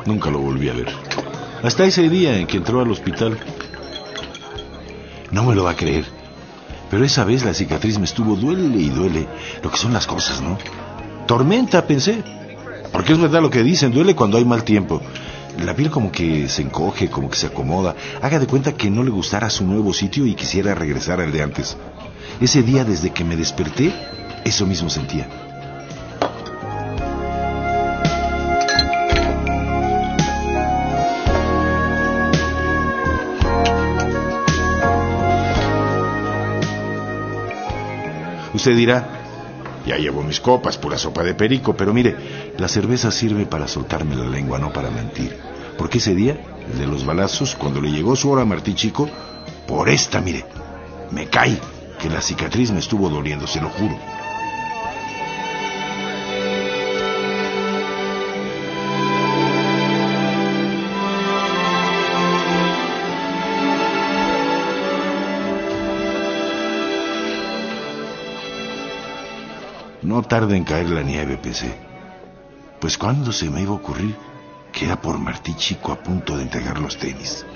nunca 0.06 0.30
lo 0.30 0.38
volví 0.38 0.70
a 0.70 0.72
ver. 0.72 0.88
Hasta 1.62 1.84
ese 1.84 2.08
día 2.08 2.38
en 2.38 2.46
que 2.46 2.56
entró 2.56 2.80
al 2.80 2.90
hospital. 2.90 3.38
No 5.30 5.44
me 5.44 5.54
lo 5.54 5.64
va 5.64 5.72
a 5.72 5.76
creer. 5.76 6.06
Pero 6.90 7.04
esa 7.04 7.24
vez 7.24 7.44
la 7.44 7.52
cicatriz 7.52 7.98
me 7.98 8.06
estuvo 8.06 8.36
duele 8.36 8.78
y 8.78 8.88
duele. 8.88 9.28
Lo 9.62 9.70
que 9.70 9.76
son 9.76 9.92
las 9.92 10.06
cosas, 10.06 10.40
¿no? 10.40 10.56
Tormenta, 11.26 11.86
pensé. 11.86 12.22
Porque 12.90 13.12
es 13.12 13.18
verdad 13.18 13.42
lo 13.42 13.50
que 13.50 13.62
dicen, 13.62 13.92
duele 13.92 14.14
cuando 14.14 14.38
hay 14.38 14.46
mal 14.46 14.64
tiempo. 14.64 15.02
La 15.62 15.76
piel 15.76 15.90
como 15.90 16.10
que 16.10 16.48
se 16.48 16.62
encoge, 16.62 17.10
como 17.10 17.28
que 17.28 17.36
se 17.36 17.48
acomoda. 17.48 17.94
Haga 18.22 18.38
de 18.38 18.46
cuenta 18.46 18.72
que 18.72 18.88
no 18.88 19.02
le 19.02 19.10
gustara 19.10 19.50
su 19.50 19.66
nuevo 19.66 19.92
sitio 19.92 20.24
y 20.24 20.34
quisiera 20.34 20.74
regresar 20.74 21.20
al 21.20 21.32
de 21.32 21.42
antes. 21.42 21.76
Ese 22.40 22.62
día 22.62 22.82
desde 22.82 23.10
que 23.10 23.24
me 23.24 23.36
desperté, 23.36 23.92
eso 24.42 24.64
mismo 24.64 24.88
sentía. 24.88 25.53
Usted 38.64 38.78
dirá, 38.78 39.06
ya 39.84 39.98
llevo 39.98 40.22
mis 40.22 40.40
copas, 40.40 40.78
pura 40.78 40.96
sopa 40.96 41.22
de 41.22 41.34
perico, 41.34 41.76
pero 41.76 41.92
mire, 41.92 42.16
la 42.56 42.66
cerveza 42.66 43.10
sirve 43.10 43.44
para 43.44 43.68
soltarme 43.68 44.16
la 44.16 44.24
lengua, 44.24 44.58
no 44.58 44.72
para 44.72 44.90
mentir. 44.90 45.36
Porque 45.76 45.98
ese 45.98 46.14
día, 46.14 46.40
el 46.72 46.78
de 46.78 46.86
los 46.86 47.04
balazos, 47.04 47.56
cuando 47.56 47.82
le 47.82 47.90
llegó 47.90 48.16
su 48.16 48.30
hora 48.30 48.40
a 48.40 48.46
Martí 48.46 48.72
Chico, 48.72 49.06
por 49.68 49.90
esta, 49.90 50.22
mire, 50.22 50.46
me 51.10 51.26
caí, 51.26 51.60
que 52.00 52.08
la 52.08 52.22
cicatriz 52.22 52.70
me 52.70 52.78
estuvo 52.78 53.10
doliendo, 53.10 53.46
se 53.46 53.60
lo 53.60 53.68
juro. 53.68 53.98
No 70.04 70.20
tarda 70.22 70.54
en 70.54 70.64
caer 70.64 70.90
la 70.90 71.02
nieve, 71.02 71.38
pensé. 71.38 71.74
Pues 72.78 72.98
cuando 72.98 73.32
se 73.32 73.48
me 73.48 73.62
iba 73.62 73.70
a 73.70 73.76
ocurrir 73.76 74.14
que 74.70 74.84
era 74.84 75.00
por 75.00 75.18
Martí 75.18 75.54
Chico 75.54 75.92
a 75.92 75.96
punto 75.96 76.36
de 76.36 76.42
entregar 76.42 76.78
los 76.78 76.98
tenis. 76.98 77.46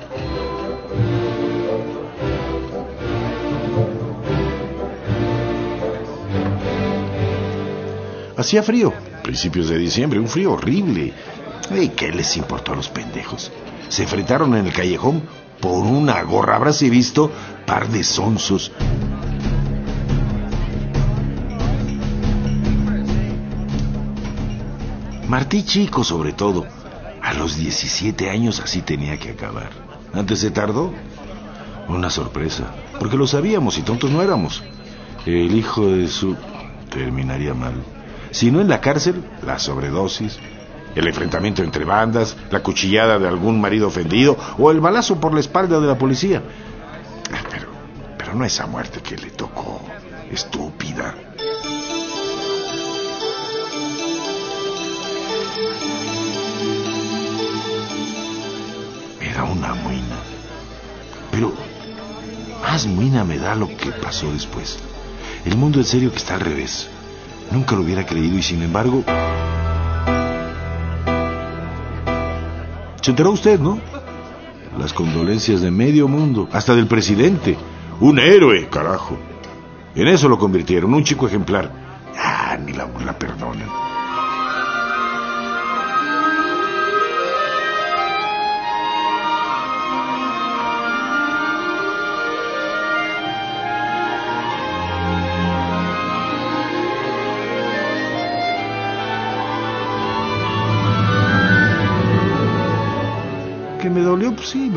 Hacía 8.34 8.62
frío, 8.62 8.94
principios 9.22 9.68
de 9.68 9.76
diciembre, 9.76 10.18
un 10.18 10.28
frío 10.28 10.52
horrible. 10.52 11.12
¿Y 11.70 11.88
qué 11.88 12.12
les 12.12 12.34
importó 12.38 12.72
a 12.72 12.76
los 12.76 12.88
pendejos? 12.88 13.52
Se 13.90 14.04
enfrentaron 14.04 14.54
en 14.54 14.66
el 14.66 14.72
callejón 14.72 15.22
por 15.60 15.84
una 15.84 16.22
gorra. 16.22 16.56
Habráse 16.56 16.88
visto 16.88 17.30
par 17.66 17.88
de 17.88 18.02
sonsos. 18.04 18.72
Martí 25.28 25.62
Chico, 25.62 26.02
sobre 26.04 26.32
todo. 26.32 26.66
A 27.22 27.34
los 27.34 27.56
17 27.56 28.30
años 28.30 28.60
así 28.60 28.80
tenía 28.80 29.18
que 29.18 29.30
acabar. 29.30 29.70
Antes 30.14 30.40
se 30.40 30.50
tardó. 30.50 30.92
Una 31.88 32.10
sorpresa. 32.10 32.64
Porque 32.98 33.16
lo 33.16 33.26
sabíamos 33.26 33.78
y 33.78 33.82
tontos 33.82 34.10
no 34.10 34.22
éramos. 34.22 34.62
El 35.26 35.54
hijo 35.54 35.86
de 35.86 36.08
su... 36.08 36.34
terminaría 36.90 37.54
mal. 37.54 37.74
Si 38.30 38.50
no 38.50 38.60
en 38.60 38.68
la 38.68 38.80
cárcel, 38.80 39.22
la 39.44 39.58
sobredosis, 39.58 40.38
el 40.94 41.06
enfrentamiento 41.06 41.62
entre 41.62 41.84
bandas, 41.84 42.36
la 42.50 42.60
cuchillada 42.60 43.18
de 43.18 43.28
algún 43.28 43.60
marido 43.60 43.88
ofendido 43.88 44.36
o 44.58 44.70
el 44.70 44.80
balazo 44.80 45.20
por 45.20 45.32
la 45.34 45.40
espalda 45.40 45.80
de 45.80 45.86
la 45.86 45.98
policía. 45.98 46.42
Pero, 47.50 47.68
pero 48.16 48.34
no 48.34 48.44
esa 48.44 48.66
muerte 48.66 49.00
que 49.00 49.16
le 49.16 49.30
tocó, 49.30 49.80
estúpida. 50.30 51.14
Una 59.58 59.74
muina. 59.74 60.16
Pero 61.32 61.52
más 62.62 62.86
muina 62.86 63.24
me 63.24 63.38
da 63.38 63.54
lo 63.54 63.68
que 63.68 63.90
pasó 63.90 64.32
después. 64.32 64.78
El 65.44 65.56
mundo 65.56 65.78
en 65.78 65.84
serio 65.84 66.10
que 66.10 66.18
está 66.18 66.34
al 66.34 66.40
revés. 66.40 66.88
Nunca 67.50 67.74
lo 67.74 67.82
hubiera 67.82 68.06
creído 68.06 68.38
y 68.38 68.42
sin 68.42 68.62
embargo... 68.62 69.04
Se 73.00 73.10
enteró 73.10 73.30
usted, 73.30 73.58
¿no? 73.58 73.78
Las 74.78 74.92
condolencias 74.92 75.60
de 75.60 75.70
medio 75.70 76.08
mundo, 76.08 76.48
hasta 76.52 76.74
del 76.74 76.86
presidente. 76.86 77.56
Un 78.00 78.18
héroe, 78.18 78.68
carajo. 78.68 79.18
En 79.94 80.06
eso 80.08 80.28
lo 80.28 80.38
convirtieron, 80.38 80.94
un 80.94 81.04
chico 81.04 81.26
ejemplar. 81.26 81.72
Ah, 82.16 82.56
ni 82.64 82.72
la 82.72 82.84
burla 82.84 83.18
perdonan. 83.18 83.87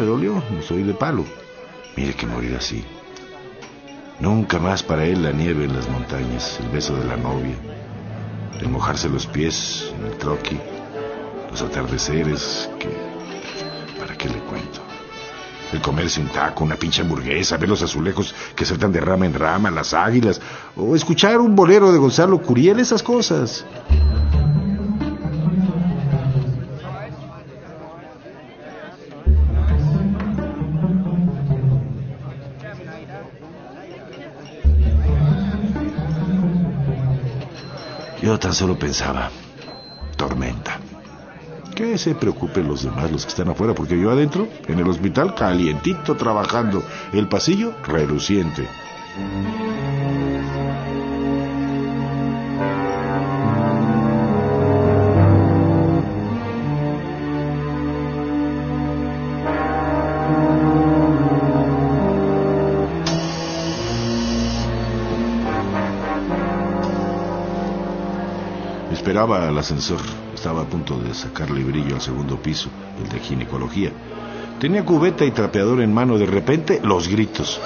Me 0.02 0.08
dolió. 0.08 0.42
Soy 0.68 0.84
de 0.84 0.94
palo. 0.94 1.24
Mire 1.96 2.14
que 2.16 2.26
morir 2.26 2.56
así. 2.56 2.84
Nunca 4.20 4.60
más 4.60 4.82
para 4.84 5.06
él 5.06 5.24
la 5.24 5.32
nieve 5.32 5.66
en 5.66 5.76
las 5.76 5.88
montañas, 5.90 6.60
el 6.60 6.70
beso 6.70 6.96
de 6.96 7.06
la 7.06 7.18
novia, 7.18 7.56
el 8.60 8.70
mojarse 8.70 9.10
los 9.10 9.26
pies 9.26 9.92
en 9.98 10.06
el 10.06 10.18
troqui, 10.18 10.60
los 11.50 11.62
atardeceres 11.62 12.70
que... 12.80 12.90
¿Para 14.00 14.16
qué 14.16 14.30
le 14.30 14.40
cuento? 14.42 14.82
El 15.72 15.82
comerse 15.82 16.20
un 16.20 16.28
taco, 16.28 16.64
una 16.64 16.76
pinche 16.76 17.02
hamburguesa, 17.02 17.58
ver 17.58 17.70
los 17.70 17.82
azulejos 17.82 18.36
que 18.56 18.66
saltan 18.66 18.92
de 18.92 19.02
rama 19.02 19.26
en 19.26 19.34
rama, 19.34 19.72
las 19.72 19.94
águilas, 19.94 20.40
o 20.76 20.96
escuchar 20.96 21.40
un 21.40 21.56
bolero 21.56 21.92
de 21.92 21.98
Gonzalo 21.98 22.42
Curiel, 22.42 22.80
esas 22.80 23.02
cosas. 23.02 23.66
Yo 38.22 38.38
tan 38.38 38.54
solo 38.54 38.78
pensaba, 38.78 39.32
tormenta. 40.16 40.80
Que 41.76 41.98
se 41.98 42.14
preocupen 42.14 42.68
los 42.68 42.84
demás, 42.84 43.12
los 43.12 43.24
que 43.24 43.30
están 43.30 43.50
afuera, 43.50 43.74
porque 43.74 44.00
yo 44.00 44.12
adentro, 44.12 44.48
en 44.68 44.78
el 44.78 44.88
hospital, 44.88 45.34
calientito 45.34 46.16
trabajando, 46.16 46.84
el 47.14 47.28
pasillo 47.28 47.74
reluciente. 47.84 48.68
Esperaba 69.22 69.48
al 69.48 69.58
ascensor. 69.60 70.00
Estaba 70.34 70.64
a 70.64 70.66
punto 70.66 70.98
de 70.98 71.14
sacarle 71.14 71.64
brillo 71.64 71.94
al 71.94 72.02
segundo 72.02 72.42
piso, 72.42 72.70
el 73.00 73.08
de 73.08 73.20
ginecología. 73.20 73.92
Tenía 74.60 74.84
cubeta 74.84 75.24
y 75.24 75.30
trapeador 75.30 75.82
en 75.82 75.94
mano. 75.94 76.18
De 76.18 76.26
repente, 76.26 76.82
los 76.84 77.08
gritos. 77.08 77.62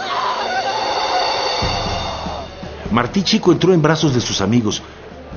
Martí 2.91 3.23
Chico 3.23 3.53
entró 3.53 3.73
en 3.73 3.81
brazos 3.81 4.13
de 4.13 4.19
sus 4.19 4.41
amigos. 4.41 4.81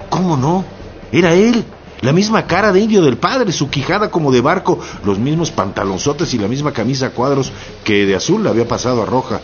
¿Cómo 0.09 0.37
no? 0.37 0.64
Era 1.12 1.35
él. 1.35 1.64
La 2.00 2.12
misma 2.12 2.48
cara 2.48 2.72
de 2.72 2.81
indio 2.81 3.00
del 3.00 3.18
padre, 3.18 3.52
su 3.52 3.70
quijada 3.70 4.11
como 4.11 4.33
de 4.33 4.40
barco, 4.40 4.81
los 5.04 5.20
mismos 5.20 5.52
pantalonzotes 5.52 6.35
y 6.35 6.38
la 6.38 6.48
misma 6.48 6.72
camisa 6.72 7.07
a 7.07 7.11
cuadros 7.11 7.52
que 7.85 8.07
de 8.07 8.16
azul 8.16 8.42
le 8.42 8.50
había 8.50 8.66
pasado 8.66 9.04
a 9.04 9.07
roja. 9.07 9.40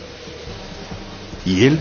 Y 1.47 1.67
él, 1.67 1.79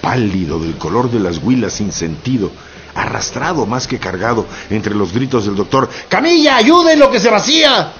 pálido 0.00 0.58
del 0.58 0.74
color 0.78 1.12
de 1.12 1.20
las 1.20 1.38
huilas 1.38 1.74
sin 1.74 1.92
sentido, 1.92 2.50
arrastrado 2.96 3.66
más 3.66 3.86
que 3.86 3.98
cargado 3.98 4.46
entre 4.70 4.94
los 4.94 5.12
gritos 5.12 5.46
del 5.46 5.54
doctor, 5.54 5.88
¡Camilla, 6.08 6.56
ayuden 6.56 6.98
lo 6.98 7.10
que 7.10 7.20
se 7.20 7.30
vacía! 7.30 7.92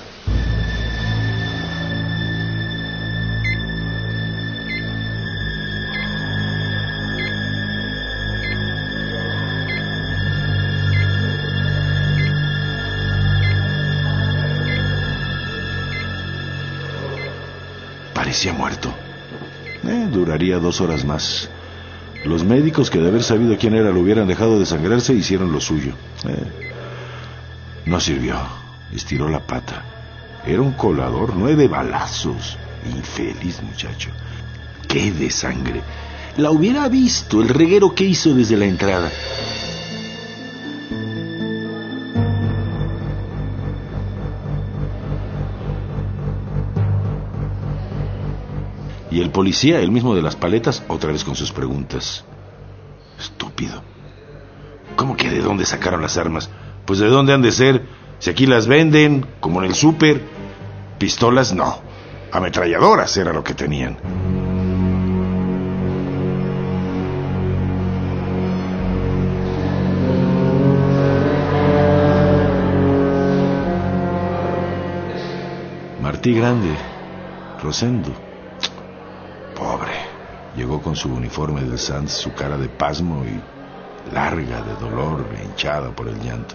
Parecía 18.14 18.52
muerto. 18.52 18.92
Eh, 19.86 20.08
duraría 20.10 20.58
dos 20.58 20.80
horas 20.80 21.04
más. 21.04 21.48
Los 22.26 22.42
médicos 22.42 22.90
que 22.90 22.98
de 22.98 23.06
haber 23.06 23.22
sabido 23.22 23.56
quién 23.56 23.74
era 23.74 23.92
lo 23.92 24.00
hubieran 24.00 24.26
dejado 24.26 24.58
de 24.58 24.66
sangrarse 24.66 25.14
hicieron 25.14 25.52
lo 25.52 25.60
suyo. 25.60 25.92
Eh, 26.28 26.42
no 27.86 28.00
sirvió. 28.00 28.36
Estiró 28.92 29.28
la 29.28 29.40
pata. 29.40 29.84
Era 30.44 30.60
un 30.60 30.72
colador, 30.72 31.34
nueve 31.36 31.68
balazos. 31.68 32.58
Infeliz 32.84 33.62
muchacho. 33.62 34.10
¡Qué 34.88 35.12
de 35.12 35.30
sangre! 35.30 35.82
La 36.36 36.50
hubiera 36.50 36.88
visto 36.88 37.40
el 37.40 37.48
reguero 37.48 37.94
que 37.94 38.04
hizo 38.04 38.34
desde 38.34 38.56
la 38.56 38.66
entrada. 38.66 39.10
policía, 49.36 49.80
el 49.80 49.90
mismo 49.92 50.14
de 50.14 50.22
las 50.22 50.34
paletas, 50.34 50.82
otra 50.88 51.12
vez 51.12 51.22
con 51.22 51.36
sus 51.36 51.52
preguntas. 51.52 52.24
Estúpido. 53.20 53.82
¿Cómo 54.96 55.14
que 55.14 55.28
de 55.28 55.42
dónde 55.42 55.66
sacaron 55.66 56.00
las 56.00 56.16
armas? 56.16 56.48
Pues 56.86 57.00
de 57.00 57.08
dónde 57.08 57.34
han 57.34 57.42
de 57.42 57.52
ser. 57.52 57.84
Si 58.18 58.30
aquí 58.30 58.46
las 58.46 58.66
venden, 58.66 59.26
como 59.40 59.60
en 59.60 59.66
el 59.66 59.74
súper. 59.74 60.22
Pistolas 60.98 61.52
no. 61.52 61.82
Ametralladoras 62.32 63.14
era 63.18 63.34
lo 63.34 63.44
que 63.44 63.52
tenían. 63.52 63.98
Martí 76.00 76.32
Grande, 76.32 76.74
Rosendo. 77.62 78.25
Llegó 80.56 80.80
con 80.80 80.96
su 80.96 81.12
uniforme 81.12 81.62
del 81.62 81.78
Sanz, 81.78 82.12
su 82.12 82.32
cara 82.32 82.56
de 82.56 82.68
pasmo 82.68 83.24
y 83.24 83.40
larga 84.14 84.62
de 84.62 84.74
dolor, 84.76 85.26
hinchada 85.44 85.90
por 85.90 86.08
el 86.08 86.18
llanto. 86.20 86.54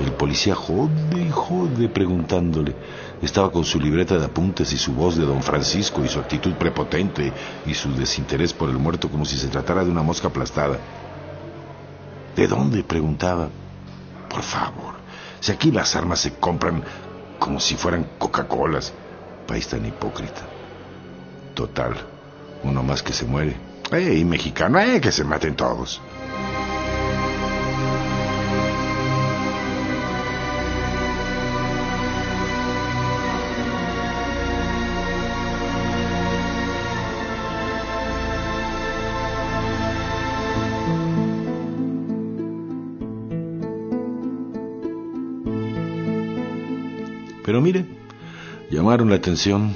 El 0.00 0.12
policía 0.12 0.54
jode 0.54 1.20
y 1.20 1.30
jode 1.30 1.88
preguntándole. 1.88 2.74
Estaba 3.22 3.50
con 3.50 3.64
su 3.64 3.80
libreta 3.80 4.18
de 4.18 4.26
apuntes 4.26 4.72
y 4.72 4.78
su 4.78 4.92
voz 4.92 5.16
de 5.16 5.24
don 5.24 5.42
Francisco 5.42 6.04
y 6.04 6.08
su 6.08 6.18
actitud 6.18 6.54
prepotente 6.54 7.32
y 7.66 7.74
su 7.74 7.94
desinterés 7.94 8.52
por 8.52 8.68
el 8.68 8.78
muerto 8.78 9.08
como 9.08 9.24
si 9.24 9.36
se 9.38 9.48
tratara 9.48 9.84
de 9.84 9.90
una 9.90 10.02
mosca 10.02 10.28
aplastada. 10.28 10.78
¿De 12.36 12.46
dónde? 12.46 12.82
preguntaba. 12.82 13.48
Por 14.28 14.42
favor, 14.42 14.94
si 15.40 15.52
aquí 15.52 15.70
las 15.70 15.94
armas 15.94 16.20
se 16.20 16.34
compran 16.34 16.82
como 17.38 17.60
si 17.60 17.76
fueran 17.76 18.06
Coca-Colas. 18.18 18.92
País 19.46 19.68
tan 19.68 19.84
hipócrita. 19.84 20.42
Total, 21.54 21.94
uno 22.64 22.82
más 22.82 23.02
que 23.02 23.12
se 23.12 23.26
muere. 23.26 23.56
¡Ey, 23.92 24.24
mexicano! 24.24 24.80
¡Eh, 24.80 25.00
que 25.00 25.12
se 25.12 25.24
maten 25.24 25.54
todos! 25.54 26.00
Pero 47.44 47.60
mire, 47.60 47.84
llamaron 48.70 49.10
la 49.10 49.16
atención 49.16 49.74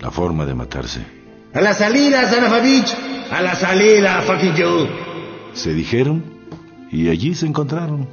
la 0.00 0.10
forma 0.10 0.44
de 0.44 0.54
matarse. 0.54 1.21
¡A 1.54 1.60
la 1.60 1.74
salida, 1.74 2.26
Zanafadich! 2.28 2.96
¡A 3.30 3.42
la 3.42 3.54
salida, 3.54 4.22
fucking 4.22 4.54
you! 4.54 4.88
Se 5.52 5.74
dijeron 5.74 6.24
y 6.90 7.10
allí 7.10 7.34
se 7.34 7.46
encontraron. 7.46 8.08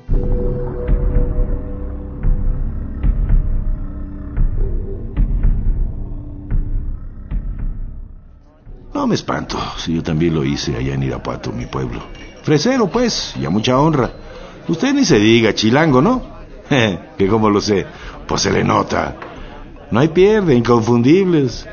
No 8.94 9.08
me 9.08 9.16
espanto, 9.16 9.58
si 9.78 9.96
yo 9.96 10.04
también 10.04 10.36
lo 10.36 10.44
hice 10.44 10.76
allá 10.76 10.94
en 10.94 11.04
Irapuato, 11.04 11.54
mi 11.54 11.66
pueblo. 11.66 12.02
Fresero, 12.44 12.88
pues, 12.88 13.36
y 13.40 13.46
a 13.46 13.50
mucha 13.50 13.80
honra. 13.80 14.12
Usted 14.68 14.94
ni 14.94 15.06
se 15.06 15.18
diga, 15.18 15.54
chilango, 15.56 16.02
¿no? 16.02 16.22
que 17.18 17.28
como 17.30 17.50
lo 17.50 17.62
sé, 17.62 17.86
pues 18.28 18.42
se 18.42 18.52
le 18.52 18.66
nota. 18.66 19.16
No 19.92 20.02
hay 20.02 20.10
pierde, 20.10 20.56
inconfundibles. 20.56 21.66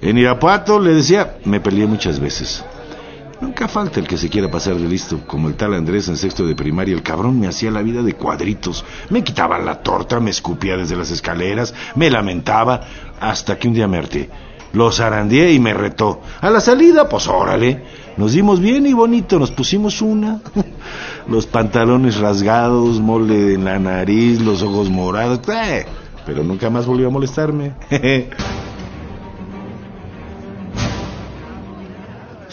En 0.00 0.16
Irapuato 0.16 0.78
le 0.78 0.94
decía, 0.94 1.38
me 1.44 1.60
peleé 1.60 1.86
muchas 1.86 2.20
veces. 2.20 2.64
Nunca 3.40 3.68
falta 3.68 4.00
el 4.00 4.08
que 4.08 4.18
se 4.18 4.28
quiera 4.28 4.50
pasar 4.50 4.74
de 4.74 4.88
listo, 4.88 5.20
como 5.26 5.48
el 5.48 5.54
tal 5.54 5.74
Andrés 5.74 6.08
en 6.08 6.16
sexto 6.16 6.44
de 6.44 6.56
primaria. 6.56 6.94
El 6.94 7.02
cabrón 7.02 7.38
me 7.38 7.46
hacía 7.46 7.70
la 7.70 7.82
vida 7.82 8.02
de 8.02 8.14
cuadritos. 8.14 8.84
Me 9.10 9.22
quitaba 9.22 9.58
la 9.58 9.80
torta, 9.80 10.18
me 10.18 10.30
escupía 10.30 10.76
desde 10.76 10.96
las 10.96 11.10
escaleras, 11.10 11.72
me 11.94 12.10
lamentaba, 12.10 12.80
hasta 13.20 13.56
que 13.56 13.68
un 13.68 13.74
día 13.74 13.86
me 13.86 13.98
harté. 13.98 14.28
Lo 14.72 14.90
zarandeé 14.90 15.52
y 15.52 15.60
me 15.60 15.72
retó. 15.72 16.20
A 16.40 16.50
la 16.50 16.60
salida, 16.60 17.08
pues 17.08 17.26
órale. 17.28 17.84
Nos 18.16 18.32
dimos 18.32 18.60
bien 18.60 18.86
y 18.86 18.92
bonito, 18.92 19.38
nos 19.38 19.52
pusimos 19.52 20.02
una. 20.02 20.40
Los 21.28 21.46
pantalones 21.46 22.18
rasgados, 22.18 23.00
mole 23.00 23.54
en 23.54 23.64
la 23.64 23.78
nariz, 23.78 24.40
los 24.40 24.62
ojos 24.62 24.88
morados. 24.88 25.40
Eh, 25.48 25.84
pero 26.26 26.42
nunca 26.42 26.70
más 26.70 26.86
volvió 26.86 27.08
a 27.08 27.10
molestarme. 27.10 27.74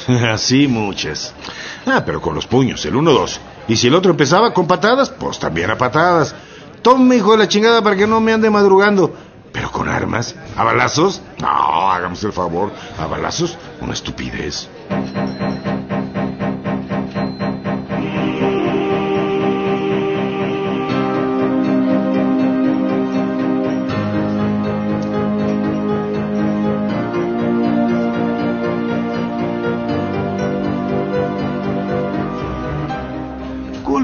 Así 0.31 0.67
muchas. 0.67 1.33
Ah, 1.85 2.03
pero 2.05 2.21
con 2.21 2.35
los 2.35 2.47
puños, 2.47 2.85
el 2.85 2.95
uno, 2.95 3.11
dos. 3.11 3.39
Y 3.67 3.75
si 3.75 3.87
el 3.87 3.95
otro 3.95 4.11
empezaba 4.11 4.53
con 4.53 4.67
patadas, 4.67 5.09
pues 5.09 5.39
también 5.39 5.71
a 5.71 5.77
patadas. 5.77 6.35
Tome, 6.81 7.15
hijo 7.17 7.31
de 7.31 7.37
la 7.39 7.47
chingada, 7.47 7.81
para 7.81 7.95
que 7.95 8.07
no 8.07 8.21
me 8.21 8.33
ande 8.33 8.49
madrugando. 8.49 9.13
Pero 9.51 9.71
con 9.71 9.87
armas, 9.87 10.35
a 10.57 10.63
balazos, 10.63 11.21
no, 11.39 11.91
hagamos 11.91 12.23
el 12.23 12.33
favor, 12.33 12.71
a 12.99 13.07
balazos, 13.07 13.57
una 13.79 13.93
estupidez. 13.93 14.67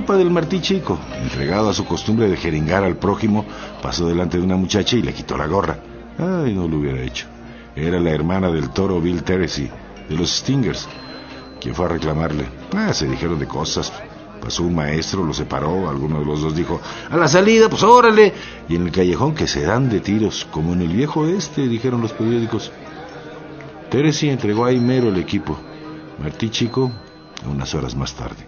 Culpa 0.02 0.18
del 0.18 0.32
Martí 0.32 0.60
Chico, 0.62 0.98
entregado 1.22 1.70
a 1.70 1.76
su 1.76 1.86
costumbre 1.86 2.28
de 2.28 2.36
jeringar 2.36 2.84
al 2.84 2.96
prójimo, 2.96 3.46
pasó 3.84 4.08
delante 4.08 4.40
de 4.40 4.44
una 4.44 4.56
muchacha 4.56 4.96
y 4.96 5.04
le 5.04 5.14
quitó 5.14 5.38
la 5.38 5.46
gorra. 5.46 5.78
Ay, 6.18 6.56
no 6.56 6.68
lo 6.68 6.78
hubiera 6.78 7.00
hecho. 7.04 7.28
Era 7.76 8.00
la 8.00 8.10
hermana 8.10 8.50
del 8.50 8.72
toro 8.72 9.00
Bill 9.00 9.22
Teresy, 9.22 9.70
de 10.10 10.16
los 10.16 10.32
Stingers, 10.32 10.90
quien 11.60 11.76
fue 11.76 11.86
a 11.86 11.90
reclamarle. 11.90 12.48
Ah, 12.74 12.92
se 12.96 13.06
dijeron 13.06 13.38
de 13.38 13.46
cosas. 13.46 13.94
Pasó 14.42 14.64
un 14.64 14.74
maestro, 14.74 15.24
lo 15.24 15.36
separó, 15.36 15.88
alguno 15.88 16.18
de 16.18 16.26
los 16.26 16.42
dos 16.42 16.56
dijo, 16.56 16.82
a 17.08 17.16
la 17.16 17.28
salida, 17.28 17.70
pues 17.70 17.84
órale. 17.84 18.34
Y 18.70 18.78
en 18.78 18.88
el 18.88 18.92
callejón 18.92 19.36
que 19.36 19.46
se 19.46 19.62
dan 19.62 19.88
de 19.88 20.00
tiros, 20.00 20.48
como 20.50 20.74
en 20.74 20.82
el 20.82 20.94
viejo 20.94 21.28
este, 21.28 21.68
dijeron 21.68 22.02
los 22.02 22.14
periódicos. 22.14 22.72
Teresy 23.92 24.30
entregó 24.30 24.66
a 24.66 24.72
Imero 24.72 25.10
el 25.10 25.18
equipo. 25.18 25.60
Martí 26.20 26.50
Chico, 26.50 26.92
unas 27.48 27.76
horas 27.76 27.94
más 27.94 28.16
tarde. 28.16 28.48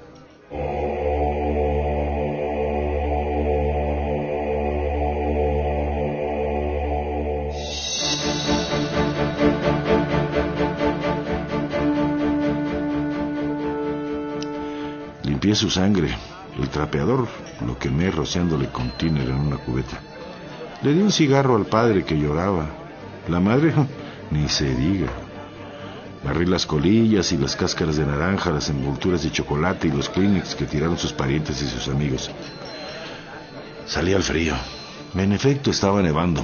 Su 15.52 15.70
sangre. 15.70 16.18
El 16.58 16.70
trapeador 16.70 17.28
lo 17.68 17.78
quemé 17.78 18.10
rociándole 18.10 18.70
con 18.70 18.92
tiner 18.98 19.28
en 19.28 19.36
una 19.36 19.58
cubeta. 19.58 20.00
Le 20.82 20.94
di 20.94 21.02
un 21.02 21.12
cigarro 21.12 21.58
al 21.58 21.66
padre 21.66 22.06
que 22.06 22.18
lloraba. 22.18 22.70
La 23.28 23.42
madre, 23.42 23.74
ni 24.32 24.48
se 24.48 24.74
diga. 24.74 25.10
Barrí 26.24 26.46
las 26.46 26.66
colillas 26.66 27.34
y 27.34 27.38
las 27.38 27.58
cáscaras 27.58 27.98
de 27.98 28.06
naranja, 28.06 28.52
las 28.52 28.70
envolturas 28.70 29.22
de 29.22 29.32
chocolate 29.32 29.90
y 29.90 29.92
los 29.92 30.10
Kleenex 30.10 30.56
que 30.56 30.66
tiraron 30.66 30.98
sus 30.98 31.12
parientes 31.12 31.62
y 31.62 31.68
sus 31.68 31.90
amigos. 31.90 32.32
Salí 33.86 34.14
al 34.14 34.24
frío. 34.24 34.56
En 35.14 35.34
efecto, 35.34 35.72
estaba 35.72 36.02
nevando. 36.02 36.44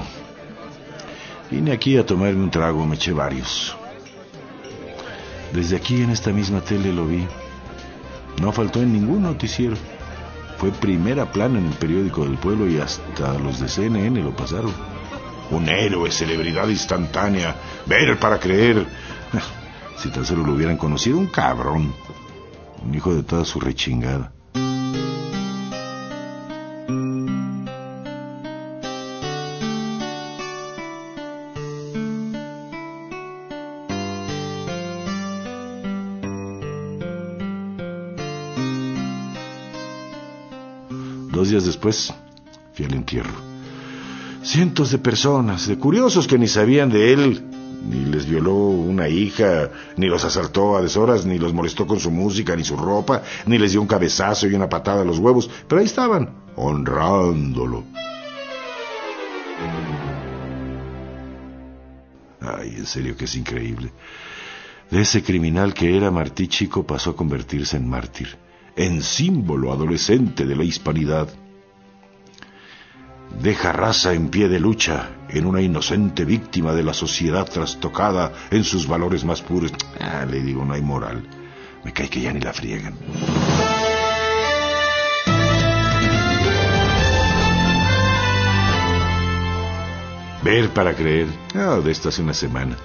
Vine 1.49 1.71
aquí 1.71 1.97
a 1.97 2.05
tomarme 2.05 2.43
un 2.43 2.51
trago, 2.51 2.85
me 2.85 2.95
eché 2.95 3.13
varios. 3.13 3.75
Desde 5.53 5.77
aquí 5.77 6.01
en 6.01 6.12
esta 6.12 6.31
misma 6.31 6.59
tele 6.59 6.91
lo 6.91 7.07
vi. 7.07 7.25
No 8.41 8.52
faltó 8.52 8.82
en 8.82 8.93
ningún 8.93 9.23
noticiero. 9.23 9.75
Fue 10.58 10.71
primera 10.71 11.32
plana 11.32 11.60
en 11.60 11.67
el 11.67 11.73
periódico 11.73 12.23
del 12.23 12.38
pueblo 12.38 12.67
y 12.67 12.78
hasta 12.78 13.38
los 13.38 13.60
de 13.60 13.67
CNN 13.67 14.21
lo 14.21 14.36
pasaron. 14.36 14.73
Un 15.52 15.67
héroe, 15.67 16.12
celebridad 16.12 16.67
instantánea, 16.67 17.56
ver 17.86 18.17
para 18.19 18.39
creer. 18.39 18.86
Si 19.97 20.10
tan 20.12 20.23
solo 20.23 20.45
lo 20.45 20.54
hubieran 20.54 20.78
conocido, 20.78 21.17
un 21.17 21.28
cabrón. 21.28 21.93
Un 22.86 22.95
hijo 22.95 23.13
de 23.13 23.21
toda 23.23 23.43
su 23.43 23.60
rechingada. 23.60 24.32
Dos 41.39 41.52
días 41.52 41.63
después, 41.63 42.13
fui 42.73 42.84
al 42.84 42.93
entierro. 42.93 43.32
Cientos 44.43 44.91
de 44.91 44.97
personas, 44.97 45.67
de 45.67 45.78
curiosos 45.78 46.28
que 46.28 46.38
ni 46.38 46.49
sabían 46.49 46.89
de 46.89 47.13
él, 47.13 47.41
ni 47.89 48.04
les 48.04 48.25
violó 48.25 48.56
una 48.56 49.08
hija, 49.08 49.71
ni 49.95 50.08
los 50.08 50.25
asaltó 50.25 50.75
a 50.75 50.82
deshoras, 50.82 51.25
ni 51.25 51.39
los 51.39 51.54
molestó 51.54 51.88
con 51.88 51.97
su 51.97 52.12
música, 52.12 52.58
ni 52.58 52.65
su 52.65 52.75
ropa, 52.75 53.23
ni 53.45 53.58
les 53.58 53.71
dio 53.71 53.80
un 53.80 53.88
cabezazo 53.88 54.47
y 54.47 54.54
una 54.54 54.67
patada 54.67 55.04
a 55.04 55.06
los 55.06 55.17
huevos, 55.17 55.49
pero 55.65 55.80
ahí 55.80 55.86
estaban, 55.86 56.30
honrándolo. 56.58 57.86
Ay, 62.41 62.73
en 62.80 62.86
serio 62.86 63.15
que 63.15 63.23
es 63.23 63.36
increíble. 63.36 63.93
De 64.91 64.99
ese 64.99 65.23
criminal 65.23 65.73
que 65.73 65.95
era 65.95 66.12
Martí 66.12 66.49
Chico 66.49 66.86
pasó 66.86 67.12
a 67.12 67.15
convertirse 67.15 67.78
en 67.78 67.88
mártir, 67.88 68.38
en 68.75 69.01
símbolo 69.01 69.71
adolescente 69.71 70.45
de 70.45 70.55
la 70.55 70.63
hispanidad. 70.63 71.27
deja 73.41 73.71
raza 73.71 74.13
en 74.13 74.29
pie 74.29 74.49
de 74.49 74.60
lucha 74.60 75.10
en 75.29 75.45
una 75.45 75.62
inocente 75.62 76.25
víctima 76.25 76.73
de 76.73 76.84
la 76.84 76.93
sociedad 76.93 77.47
trastocada 77.47 78.34
en 78.51 78.63
sus 78.63 78.88
valores 78.88 79.23
más 79.23 79.41
puros. 79.41 79.71
Ah, 79.99 80.25
le 80.29 80.41
digo, 80.41 80.65
no 80.65 80.73
hay 80.73 80.82
moral. 80.82 81.23
Me 81.84 81.93
cae 81.93 82.10
que 82.10 82.21
ya 82.21 82.34
ni 82.34 82.41
la 82.41 82.53
friegan. 82.53 82.95
Ver 90.43 90.69
para 90.69 90.95
creer. 90.95 91.27
Ah, 91.53 91.79
de 91.84 91.91
esto 91.91 92.10
hace 92.10 92.21
una 92.21 92.34
semana. 92.34 92.75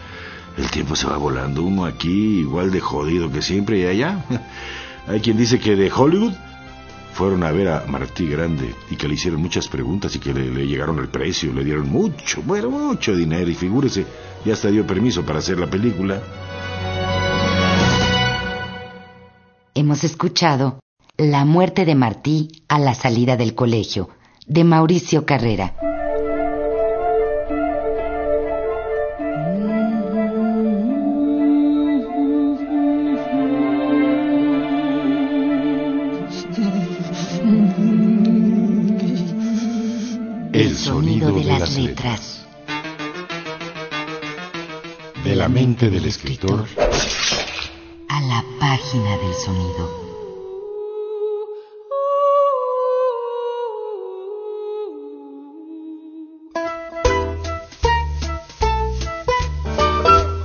El 0.57 0.71
tiempo 0.71 0.97
se 0.97 1.07
va 1.07 1.17
volando. 1.17 1.63
Uno 1.63 1.85
aquí 1.85 2.41
igual 2.41 2.71
de 2.71 2.81
jodido 2.81 3.31
que 3.31 3.43
siempre 3.43 3.79
y 3.79 3.87
allá. 3.87 4.25
Hay 5.07 5.21
quien 5.21 5.37
dice 5.37 5.59
que 5.59 5.77
de 5.77 5.93
Hollywood 5.93 6.33
fueron 7.13 7.45
a 7.45 7.53
ver 7.53 7.69
a 7.69 7.85
Martí 7.87 8.27
Grande 8.27 8.75
y 8.91 8.97
que 8.97 9.07
le 9.07 9.15
hicieron 9.15 9.41
muchas 9.41 9.69
preguntas 9.69 10.15
y 10.17 10.19
que 10.19 10.33
le, 10.35 10.67
llegaron 10.67 10.99
el 10.99 11.09
precio, 11.09 11.53
le 11.53 11.63
dieron 11.63 11.89
mucho, 11.89 12.43
bueno, 12.43 12.71
mucho 12.71 13.15
dinero 13.15 13.51
y 13.51 13.55
figúrese, 13.55 14.07
ya 14.45 14.55
hasta 14.55 14.69
dio 14.69 14.87
permiso 14.87 15.25
para 15.25 15.39
hacer 15.39 15.59
la 15.59 15.69
película. 15.69 16.21
Hemos 19.75 20.05
escuchado 20.05 20.81
La 21.17 21.45
muerte 21.45 21.85
de 21.85 21.95
Martí 21.95 22.65
a 22.69 22.79
la 22.79 22.95
salida 22.95 23.37
del 23.37 23.55
colegio, 23.55 24.09
de 24.47 24.65
Mauricio 24.65 25.25
Carrera. 25.27 25.94
Sonido 40.95 41.33
de 41.33 41.43
las 41.43 41.77
letras. 41.77 42.47
De 45.25 45.35
la 45.35 45.49
mente 45.49 45.91
del 45.91 46.05
escritor 46.05 46.69
a 48.09 48.21
la 48.21 48.45
página 48.61 49.17
del 49.19 49.35
sonido. 49.35 50.05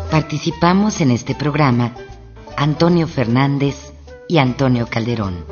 Participamos 0.09 0.99
en 1.01 1.11
este 1.11 1.35
programa 1.35 1.93
Antonio 2.57 3.07
Fernández 3.07 3.93
y 4.27 4.39
Antonio 4.39 4.87
Calderón. 4.87 5.45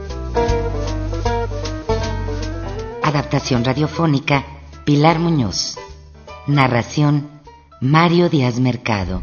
Adaptación 3.04 3.64
radiofónica, 3.64 4.57
Pilar 4.88 5.20
Muñoz. 5.20 5.78
Narración, 6.48 7.28
Mario 7.82 8.30
Díaz 8.30 8.58
Mercado. 8.58 9.22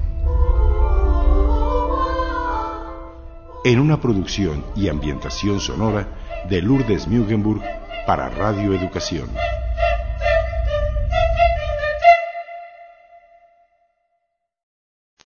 En 3.64 3.80
una 3.80 3.98
producción 3.98 4.62
y 4.76 4.88
ambientación 4.88 5.60
sonora 5.60 6.44
de 6.50 6.60
Lourdes 6.60 7.08
Mugenburg 7.08 7.62
para 8.06 8.28
Radio 8.28 8.74
Educación. 8.74 9.30